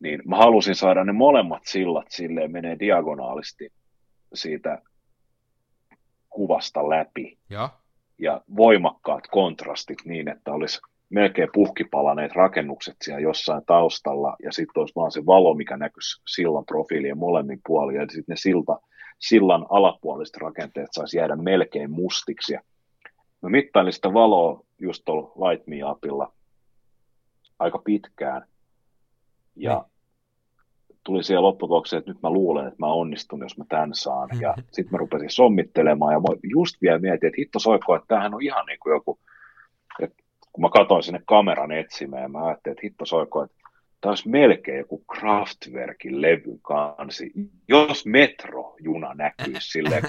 [0.00, 3.72] Niin mä halusin saada ne molemmat sillat silleen menee diagonaalisti
[4.34, 4.82] siitä
[6.30, 7.38] kuvasta läpi.
[7.50, 7.70] Ja,
[8.18, 14.94] ja voimakkaat kontrastit niin, että olisi melkein puhkipalaneet rakennukset siellä jossain taustalla, ja sitten olisi
[14.96, 18.80] vaan se valo, mikä näkyisi sillan profiilien molemmin puolin, ja sitten ne silta,
[19.20, 22.54] sillan alapuoliset rakenteet saisi jäädä melkein mustiksi.
[23.42, 26.32] mä mittailin sitä valoa just tuolla Light Me Upilla
[27.58, 28.42] aika pitkään,
[29.56, 30.98] ja niin.
[31.04, 34.28] tuli siihen lopputulokseen, että nyt mä luulen, että mä onnistun, jos mä tämän saan.
[34.40, 38.34] Ja sitten mä rupesin sommittelemaan, ja mä just vielä mietin, että hitto soiko, että tämähän
[38.34, 39.18] on ihan niin kuin joku,
[40.02, 43.56] että kun mä katsoin sinne kameran etsimään, mä ajattelin, että hitto soiko, että
[44.00, 47.32] tämä olisi melkein joku Kraftwerkin levyn kansi,
[47.68, 50.02] jos metrojuna näkyisi sille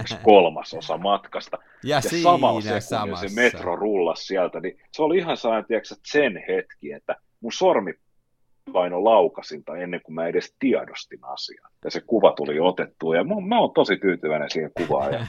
[0.00, 1.58] yksi kolmasosa matkasta.
[1.84, 6.44] Ja, ja samalla se, se metro rullasi sieltä, niin se oli ihan sellainen, tiedätkö, sen
[6.48, 7.94] hetki, että mun sormi
[8.72, 11.70] paino laukasinta ennen kuin mä edes tiedostin asian.
[11.84, 15.12] Ja se kuva tuli otettua, ja mä, mä oon tosi tyytyväinen siihen kuvaan.
[15.12, 15.26] Ja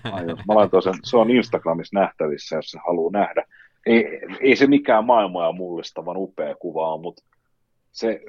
[0.47, 3.45] mä laitoin sen, se on Instagramissa nähtävissä, jos se haluaa nähdä.
[3.85, 7.23] Ei, ei se mikään maailmaa mullistavan upea kuva on, mutta
[7.91, 8.21] se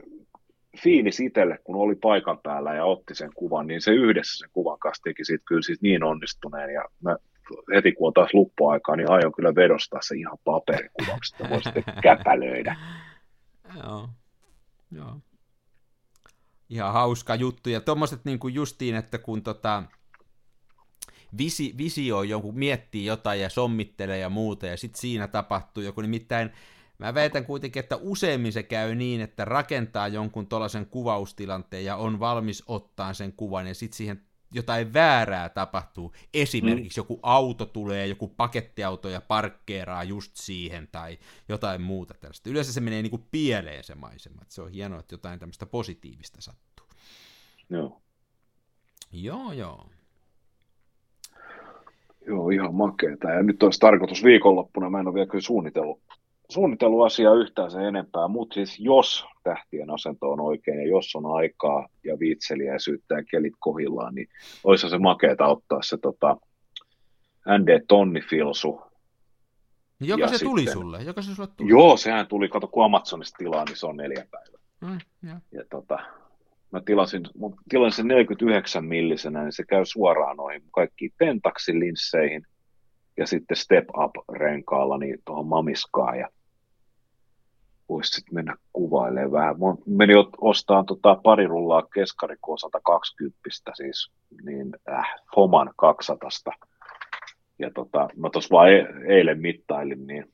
[0.82, 4.78] fiilis itselle, kun oli paikan päällä ja otti sen kuvan, niin se yhdessä sen kuvan
[4.78, 6.74] kanssa teki siitä kyllä siitä niin onnistuneen.
[6.74, 7.16] Ja mä
[7.74, 11.84] heti kun on taas luppuaikaa, niin aion kyllä vedostaa se ihan paperikuvaksi, että voi sitten
[12.02, 12.76] käpälöidä.
[13.84, 14.08] Joo,
[14.90, 15.16] joo.
[16.70, 17.70] Ihan hauska juttu.
[17.70, 19.82] Ja tuommoiset niin kuin justiin, että kun tota,
[21.38, 26.50] visi, visio joku, miettii jotain ja sommittelee ja muuta, ja sitten siinä tapahtuu joku, nimittäin
[26.98, 32.20] Mä väitän kuitenkin, että useimmin se käy niin, että rakentaa jonkun tuollaisen kuvaustilanteen ja on
[32.20, 34.22] valmis ottaa sen kuvan ja sitten siihen
[34.54, 36.12] jotain väärää tapahtuu.
[36.34, 37.04] Esimerkiksi mm.
[37.04, 41.18] joku auto tulee, joku pakettiauto ja parkkeeraa just siihen tai
[41.48, 42.50] jotain muuta tällaista.
[42.50, 44.42] Yleensä se menee niin kuin pieleen se maisema.
[44.48, 46.86] Se on hienoa, että jotain tämmöistä positiivista sattuu.
[47.70, 48.02] Joo.
[49.12, 49.86] Joo, joo.
[52.26, 53.30] Joo, ihan makeeta.
[53.30, 56.00] Ja nyt olisi tarkoitus viikonloppuna, mä en ole vielä kyllä suunnitellut
[56.52, 61.36] suunnitellut asiaa yhtään sen enempää, mutta siis jos tähtien asento on oikein ja jos on
[61.36, 64.28] aikaa ja viitseliäisyyttä ja kelit kohillaan, niin
[64.64, 66.36] olisi se makeeta ottaa se tota,
[67.58, 68.80] ND Tonnifilsu.
[70.00, 71.02] Joka se sitten, tuli sulle?
[71.02, 71.70] Joka se sulle tuli?
[71.70, 74.60] Joo, sehän tuli, kato kun Amazonista tilaa, niin se on neljä päivää.
[74.80, 74.98] Mm,
[75.28, 75.40] ja.
[75.52, 75.98] ja tota,
[76.70, 77.22] mä tilasin,
[77.68, 82.46] tilasin sen 49 millisenä, niin se käy suoraan noihin kaikkiin Pentaxin linsseihin
[83.16, 86.28] ja sitten Step Up-renkaalla niin tuohon Mamiskaan ja
[87.88, 89.60] voisi sitten mennä kuvailemaan vähän.
[89.60, 93.40] Mä menin ostamaan tota pari rullaa keskarikkoa 120
[93.74, 94.10] siis
[94.44, 96.30] niin äh, Foman 200
[97.58, 100.32] ja tota, mä tuossa vaan e- eilen mittailin, niin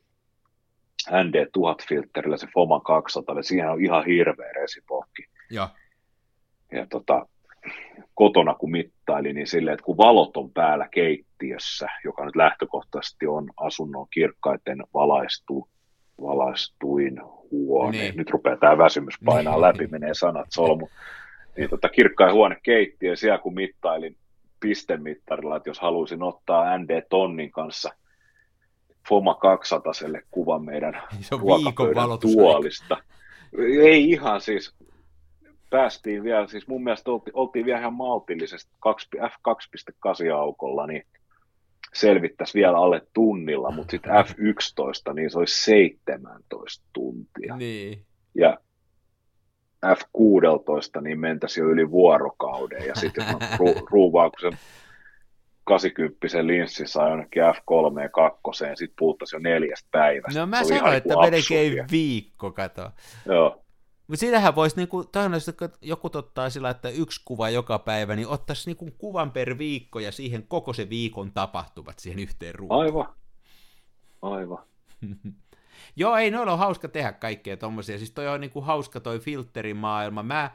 [1.24, 5.22] ND 1000 filterillä se Foman 200, eli siihen on ihan hirveä resipokki.
[5.50, 5.68] Ja,
[6.72, 7.26] ja tota,
[8.14, 13.50] kotona kun mittaili, niin silleen, että kun valot on päällä keittiössä, joka nyt lähtökohtaisesti on
[13.56, 15.68] asunnon kirkkaiten valaistu,
[16.22, 18.16] valaistuin huone, niin.
[18.16, 19.62] nyt rupeaa tämä väsymys painaa niin.
[19.62, 20.88] läpi, menee sanat solmu,
[21.56, 24.16] niin tota, kirkkain huone keittiö, siellä kun mittailin
[24.60, 27.90] pistemittarilla, että jos haluaisin ottaa ND Tonnin kanssa
[29.08, 29.92] Foma 200
[30.30, 32.96] kuvan meidän ruokapöydän tuolista.
[33.82, 34.74] Ei ihan siis,
[35.70, 38.72] päästiin vielä, siis mun mielestä oltiin, oltiin vielä ihan maltillisesti
[39.26, 41.06] F2.8 aukolla, niin
[41.94, 47.56] selvittäisi vielä alle tunnilla, mutta sitten F11, niin se olisi 17 tuntia.
[47.56, 48.04] Niin.
[48.34, 48.58] Ja
[49.86, 54.58] F16, niin mentäisiin jo yli vuorokauden, ja sitten jos ru- ruuvaa, kun se
[55.64, 58.40] 80 linssi saa jonnekin F3 ja 2,
[58.74, 60.40] sitten puhuttaisiin jo neljästä päivästä.
[60.40, 62.90] No mä sanoin, että melkein viikko, kato.
[63.26, 63.64] Joo.
[64.08, 65.04] Mutta siinähän voisi, niinku,
[65.58, 69.98] kun joku ottaa sillä, että yksi kuva joka päivä, niin ottaisi niinku kuvan per viikko
[69.98, 72.80] ja siihen koko se viikon tapahtuvat siihen yhteen ruutuun.
[72.82, 73.14] Aivan.
[74.22, 74.64] Aivan.
[75.96, 77.98] Joo, ei noilla on hauska tehdä kaikkea tommosia.
[77.98, 80.22] Siis toi on niinku hauska toi filterimaailma.
[80.22, 80.50] Mä,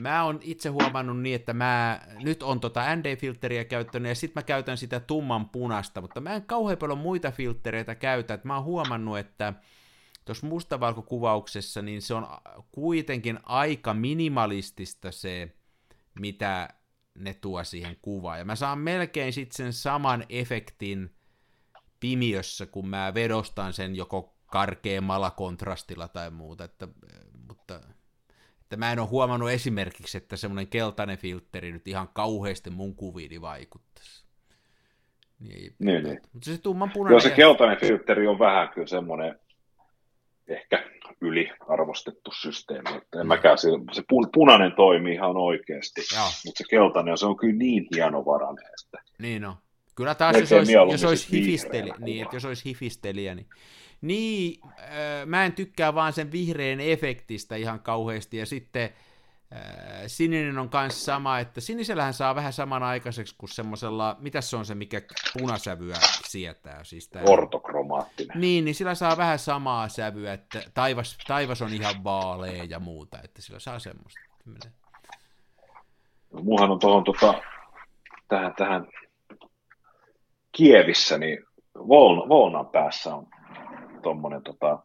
[0.00, 4.42] mä oon itse huomannut niin, että mä nyt on tota ND-filteriä käyttänyt ja sit mä
[4.42, 8.34] käytän sitä tumman punasta, mutta mä en kauhean paljon muita filtereitä käytä.
[8.34, 9.54] Et mä oon huomannut, että
[10.28, 12.26] tuossa mustavalkokuvauksessa, niin se on
[12.72, 15.52] kuitenkin aika minimalistista se,
[16.20, 16.68] mitä
[17.14, 18.38] ne tuo siihen kuvaan.
[18.38, 21.14] Ja mä saan melkein sitten sen saman efektin
[22.00, 26.88] pimiössä, kun mä vedostan sen joko karkeammalla kontrastilla tai muuta, että,
[27.48, 27.80] mutta
[28.60, 33.40] että mä en ole huomannut esimerkiksi, että semmoinen keltainen filtteri nyt ihan kauheasti mun kuviini
[33.40, 34.24] vaikuttaisi.
[35.38, 36.20] Niin, niin, niin.
[36.32, 37.12] Mutta se tumman punainen...
[37.14, 39.40] Joo, se keltainen filtteri on vähän kyllä semmoinen
[40.54, 40.84] ehkä
[41.20, 42.96] yliarvostettu systeemi.
[42.96, 46.28] Että en mäkään, se, se punainen toimii ihan oikeasti, Joo.
[46.46, 48.64] mutta se keltainen se on kyllä niin hienovarainen.
[48.64, 49.54] Että niin on.
[49.94, 53.46] Kyllä taas, jos olisi, jos olisi, hifisteli, niin, että jos olisi hifistelijä, niin
[54.00, 58.90] niin, äh, mä en tykkää vaan sen vihreän efektistä ihan kauheasti, ja sitten
[59.52, 59.60] äh,
[60.06, 64.74] sininen on kanssa sama, että sinisellähän saa vähän samanaikaiseksi kuin semmoisella, mitä se on se,
[64.74, 65.02] mikä
[65.38, 65.96] punasävyä
[66.28, 66.84] sietää?
[66.84, 67.22] Siis tää,
[67.92, 68.40] Ortokromaattinen.
[68.40, 73.18] Niin, niin sillä saa vähän samaa sävyä, että taivas, taivas on ihan vaalea ja muuta,
[73.24, 74.20] että sillä saa semmoista.
[76.32, 77.34] No, muhan on tuohon tota,
[78.28, 78.86] tähän, tähän
[80.52, 81.38] Kievissä, niin
[81.74, 83.26] Volna, Volnan päässä on
[84.02, 84.78] tuommoinen tota,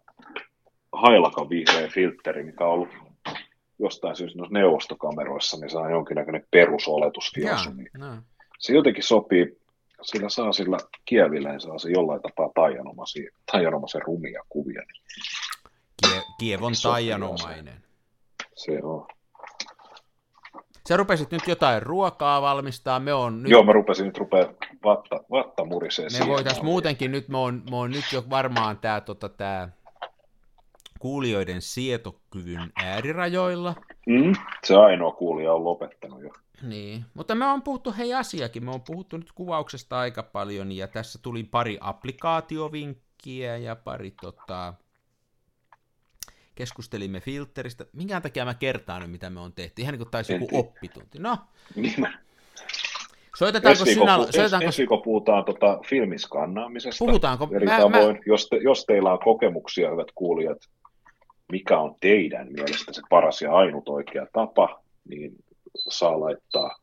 [0.92, 2.90] hailakan vihreä filtteri, mikä on ollut
[3.80, 7.70] jostain syystä noissa neuvostokameroissa, niin saa jonkinnäköinen perusoletusfiosu.
[7.70, 8.18] Niin no.
[8.60, 9.63] Se jotenkin sopii,
[10.04, 14.82] sillä saa sillä kievillä, niin saa se jollain tapaa taianomaisia, taianomaisen rumia kuvia.
[14.82, 15.04] Niin
[16.04, 17.84] Kie, Kievon taianomainen.
[18.56, 19.08] Se on.
[20.90, 23.52] Sä rupesit nyt jotain ruokaa valmistaa, me on nyt...
[23.52, 24.54] Joo, mä rupesin nyt rupea
[24.84, 29.02] vatta, vatta murisee Me voitaisiin muutenkin, nyt me on, me on nyt jo varmaan tämä
[29.02, 29.70] tota, tää
[31.00, 33.76] kuulijoiden sietokyvyn äärirajoilla.
[34.08, 36.30] Mm, se ainoa kuulija on lopettanut jo.
[36.64, 40.88] Niin, mutta me on puhuttu hei asiakin, me on puhuttu nyt kuvauksesta aika paljon, ja
[40.88, 44.74] tässä tuli pari applikaatiovinkkiä ja pari tota,
[46.56, 47.86] keskustelimme filteristä.
[47.94, 49.82] Minkä takia mä kertaan nyt, mitä me on tehty?
[49.82, 51.20] Ihan niin kuin taisi joku oppitunti.
[51.20, 51.38] No.
[53.38, 54.18] Soitetaanko sinä...
[54.18, 54.66] Soitetaanko...
[54.66, 57.06] Ensi viikon puhutaan tota filmiskannaamisesta.
[57.06, 57.50] Puhutaanko?
[57.54, 58.16] Eri mä, tavoin.
[58.16, 58.22] Mä...
[58.26, 60.58] Jos, te, jos teillä on kokemuksia, hyvät kuulijat,
[61.52, 65.36] mikä on teidän mielestä se paras ja ainut oikea tapa, niin
[65.90, 66.80] saa laittaa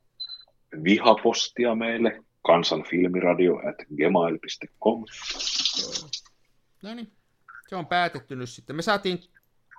[0.85, 5.05] vihapostia meille kansanfilmiradio at gmail.com.
[6.83, 7.13] No niin,
[7.69, 8.77] se on päätetty nyt sitten.
[8.77, 9.19] Me saatiin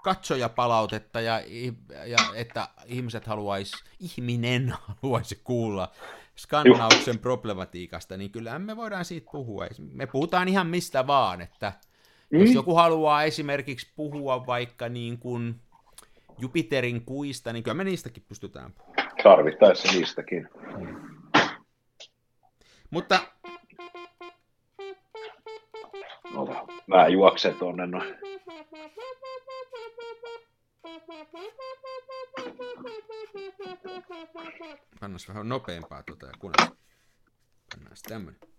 [0.04, 1.42] katsojapalautetta ja,
[2.06, 5.92] ja että ihmiset haluaisi, ihminen haluaisi kuulla
[6.38, 9.68] skannauksen problematiikasta, niin kyllähän me voidaan siitä puhua.
[9.94, 11.74] Me puhutaan ihan mistä vaan, että
[12.32, 12.40] Mm.
[12.40, 15.56] Jos joku haluaa esimerkiksi puhua vaikka niin kuin
[16.42, 19.12] Jupiterin kuista, niin kyllä me niistäkin pystytään puhumaan.
[19.24, 20.50] Tarvittaessa niistäkin.
[20.78, 20.96] Mm.
[22.90, 23.20] Mutta...
[26.34, 27.88] No, mä juoksen tuonne.
[27.88, 28.02] No.
[35.00, 36.76] Pannaan vähän nopeampaa tuota ja kuunnella.
[37.76, 38.51] Pannaan tämmönen.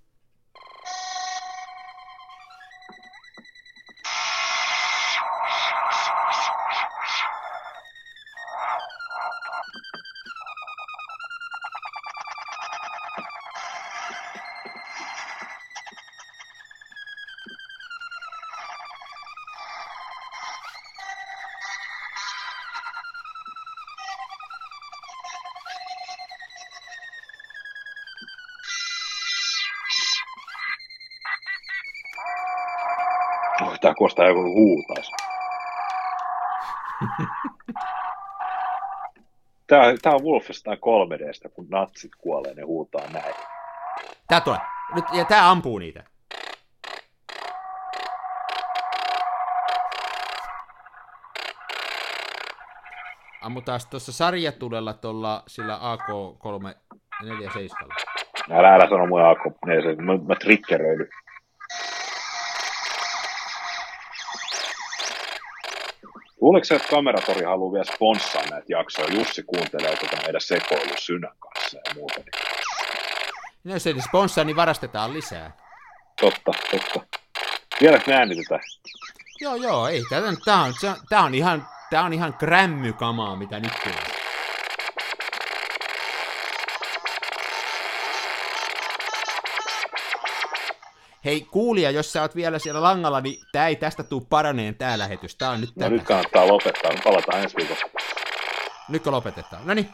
[34.23, 35.13] Tää kuulostaa joku huutaisi.
[39.67, 43.35] Tää, tää on Wolfenstein 3Dstä, kun natsit kuolee, ne huutaa näin.
[44.29, 44.59] Tää tulee.
[44.95, 46.05] Nyt, ja tää ampuu niitä.
[53.41, 56.09] Ammutaan tuossa sarjatulella tuolla sillä AK-347.
[58.51, 61.09] Älä, älä sano mun AK-47, mä, mä triggeröidyn.
[66.43, 69.15] Luuletko sä, että Kameratori haluaa vielä sponssaa näitä jaksoja?
[69.15, 72.21] Jussi kuuntelee tätä meidän sekoilu Synän kanssa ja muuta.
[73.65, 75.57] No, jos ei sponssaa, niin varastetaan lisää.
[76.21, 77.01] Totta, totta.
[77.81, 78.61] Vieläkö me äänitetään?
[79.41, 80.03] Joo, joo, ei.
[80.11, 80.37] Tämä on,
[81.09, 84.22] tää on ihan, tää on ihan krämmykamaa, mitä nyt tulee.
[91.25, 94.99] Hei kuulija, jos sä oot vielä siellä langalla, niin tää ei tästä tuu paraneen tää
[94.99, 95.37] lähetys.
[95.37, 95.91] Tää on nyt no tätä.
[95.91, 97.81] nyt kannattaa lopettaa, palataan ensi viikolla.
[98.89, 99.67] Nyt lopetetaan.
[99.67, 99.89] No niin.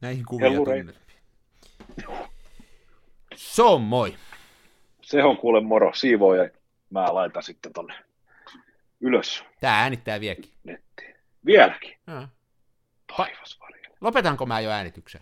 [0.00, 0.50] Näihin kuvia
[3.36, 4.16] Se on moi.
[5.02, 6.50] Se on kuule moro, siivoo ja
[6.90, 7.94] mä laitan sitten tonne
[9.00, 9.44] ylös.
[9.60, 10.52] Tää äänittää vieläkin.
[10.64, 11.16] Nettiin.
[11.46, 11.98] Vieläkin?
[13.16, 13.58] Taivas
[14.00, 15.20] Lopetanko mä jo äänityksen?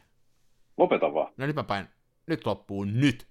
[0.76, 1.32] Lopeta vaan.
[1.36, 1.86] No nyt mä pain.
[2.26, 3.26] Nyt loppuu nyt.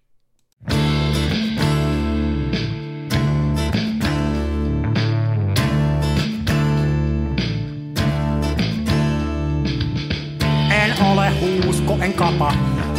[10.72, 12.53] En ole huusko, en kapa.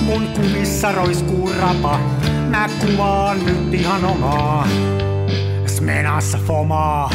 [0.06, 1.98] Mun kumissa roiskuu rapa.
[2.50, 4.68] Mä kuvaan nyt ihan omaa.
[5.66, 7.10] Smenassa fomaa.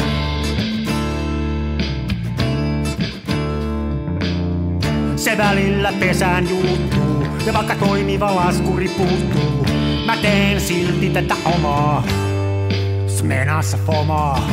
[5.16, 7.07] Se välillä pesään juuttuu,
[7.48, 9.66] ja vaikka toimiva laskuri puuttuu,
[10.06, 12.04] mä teen silti tätä omaa.
[13.06, 14.48] Smenassa fomaa.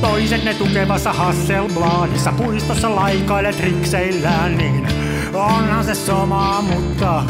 [0.00, 4.88] Toiset ne tukevassa Hasselbladissa puistossa laikaile trikseillään, niin
[5.34, 7.22] onhan se somaa, mutta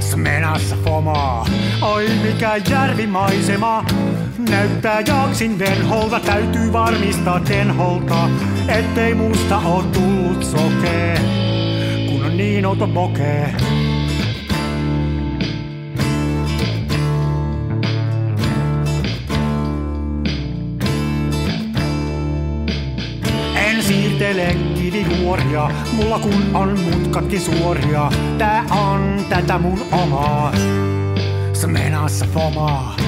[0.00, 1.46] Smenassa fomaa.
[1.82, 3.84] Oi mikä järvimaisema,
[4.50, 6.20] näyttää jaksin venholta.
[6.20, 8.28] Täytyy varmistaa tenholta,
[8.68, 11.20] ettei musta oo tullut sokee,
[12.08, 13.54] kun on niin outo pokee.
[23.54, 28.10] En siirtele kivijuoria, mulla kun on mutkatkin suoria.
[28.38, 30.52] Tää on tätä mun omaa,
[31.52, 33.07] smenassa fomaa.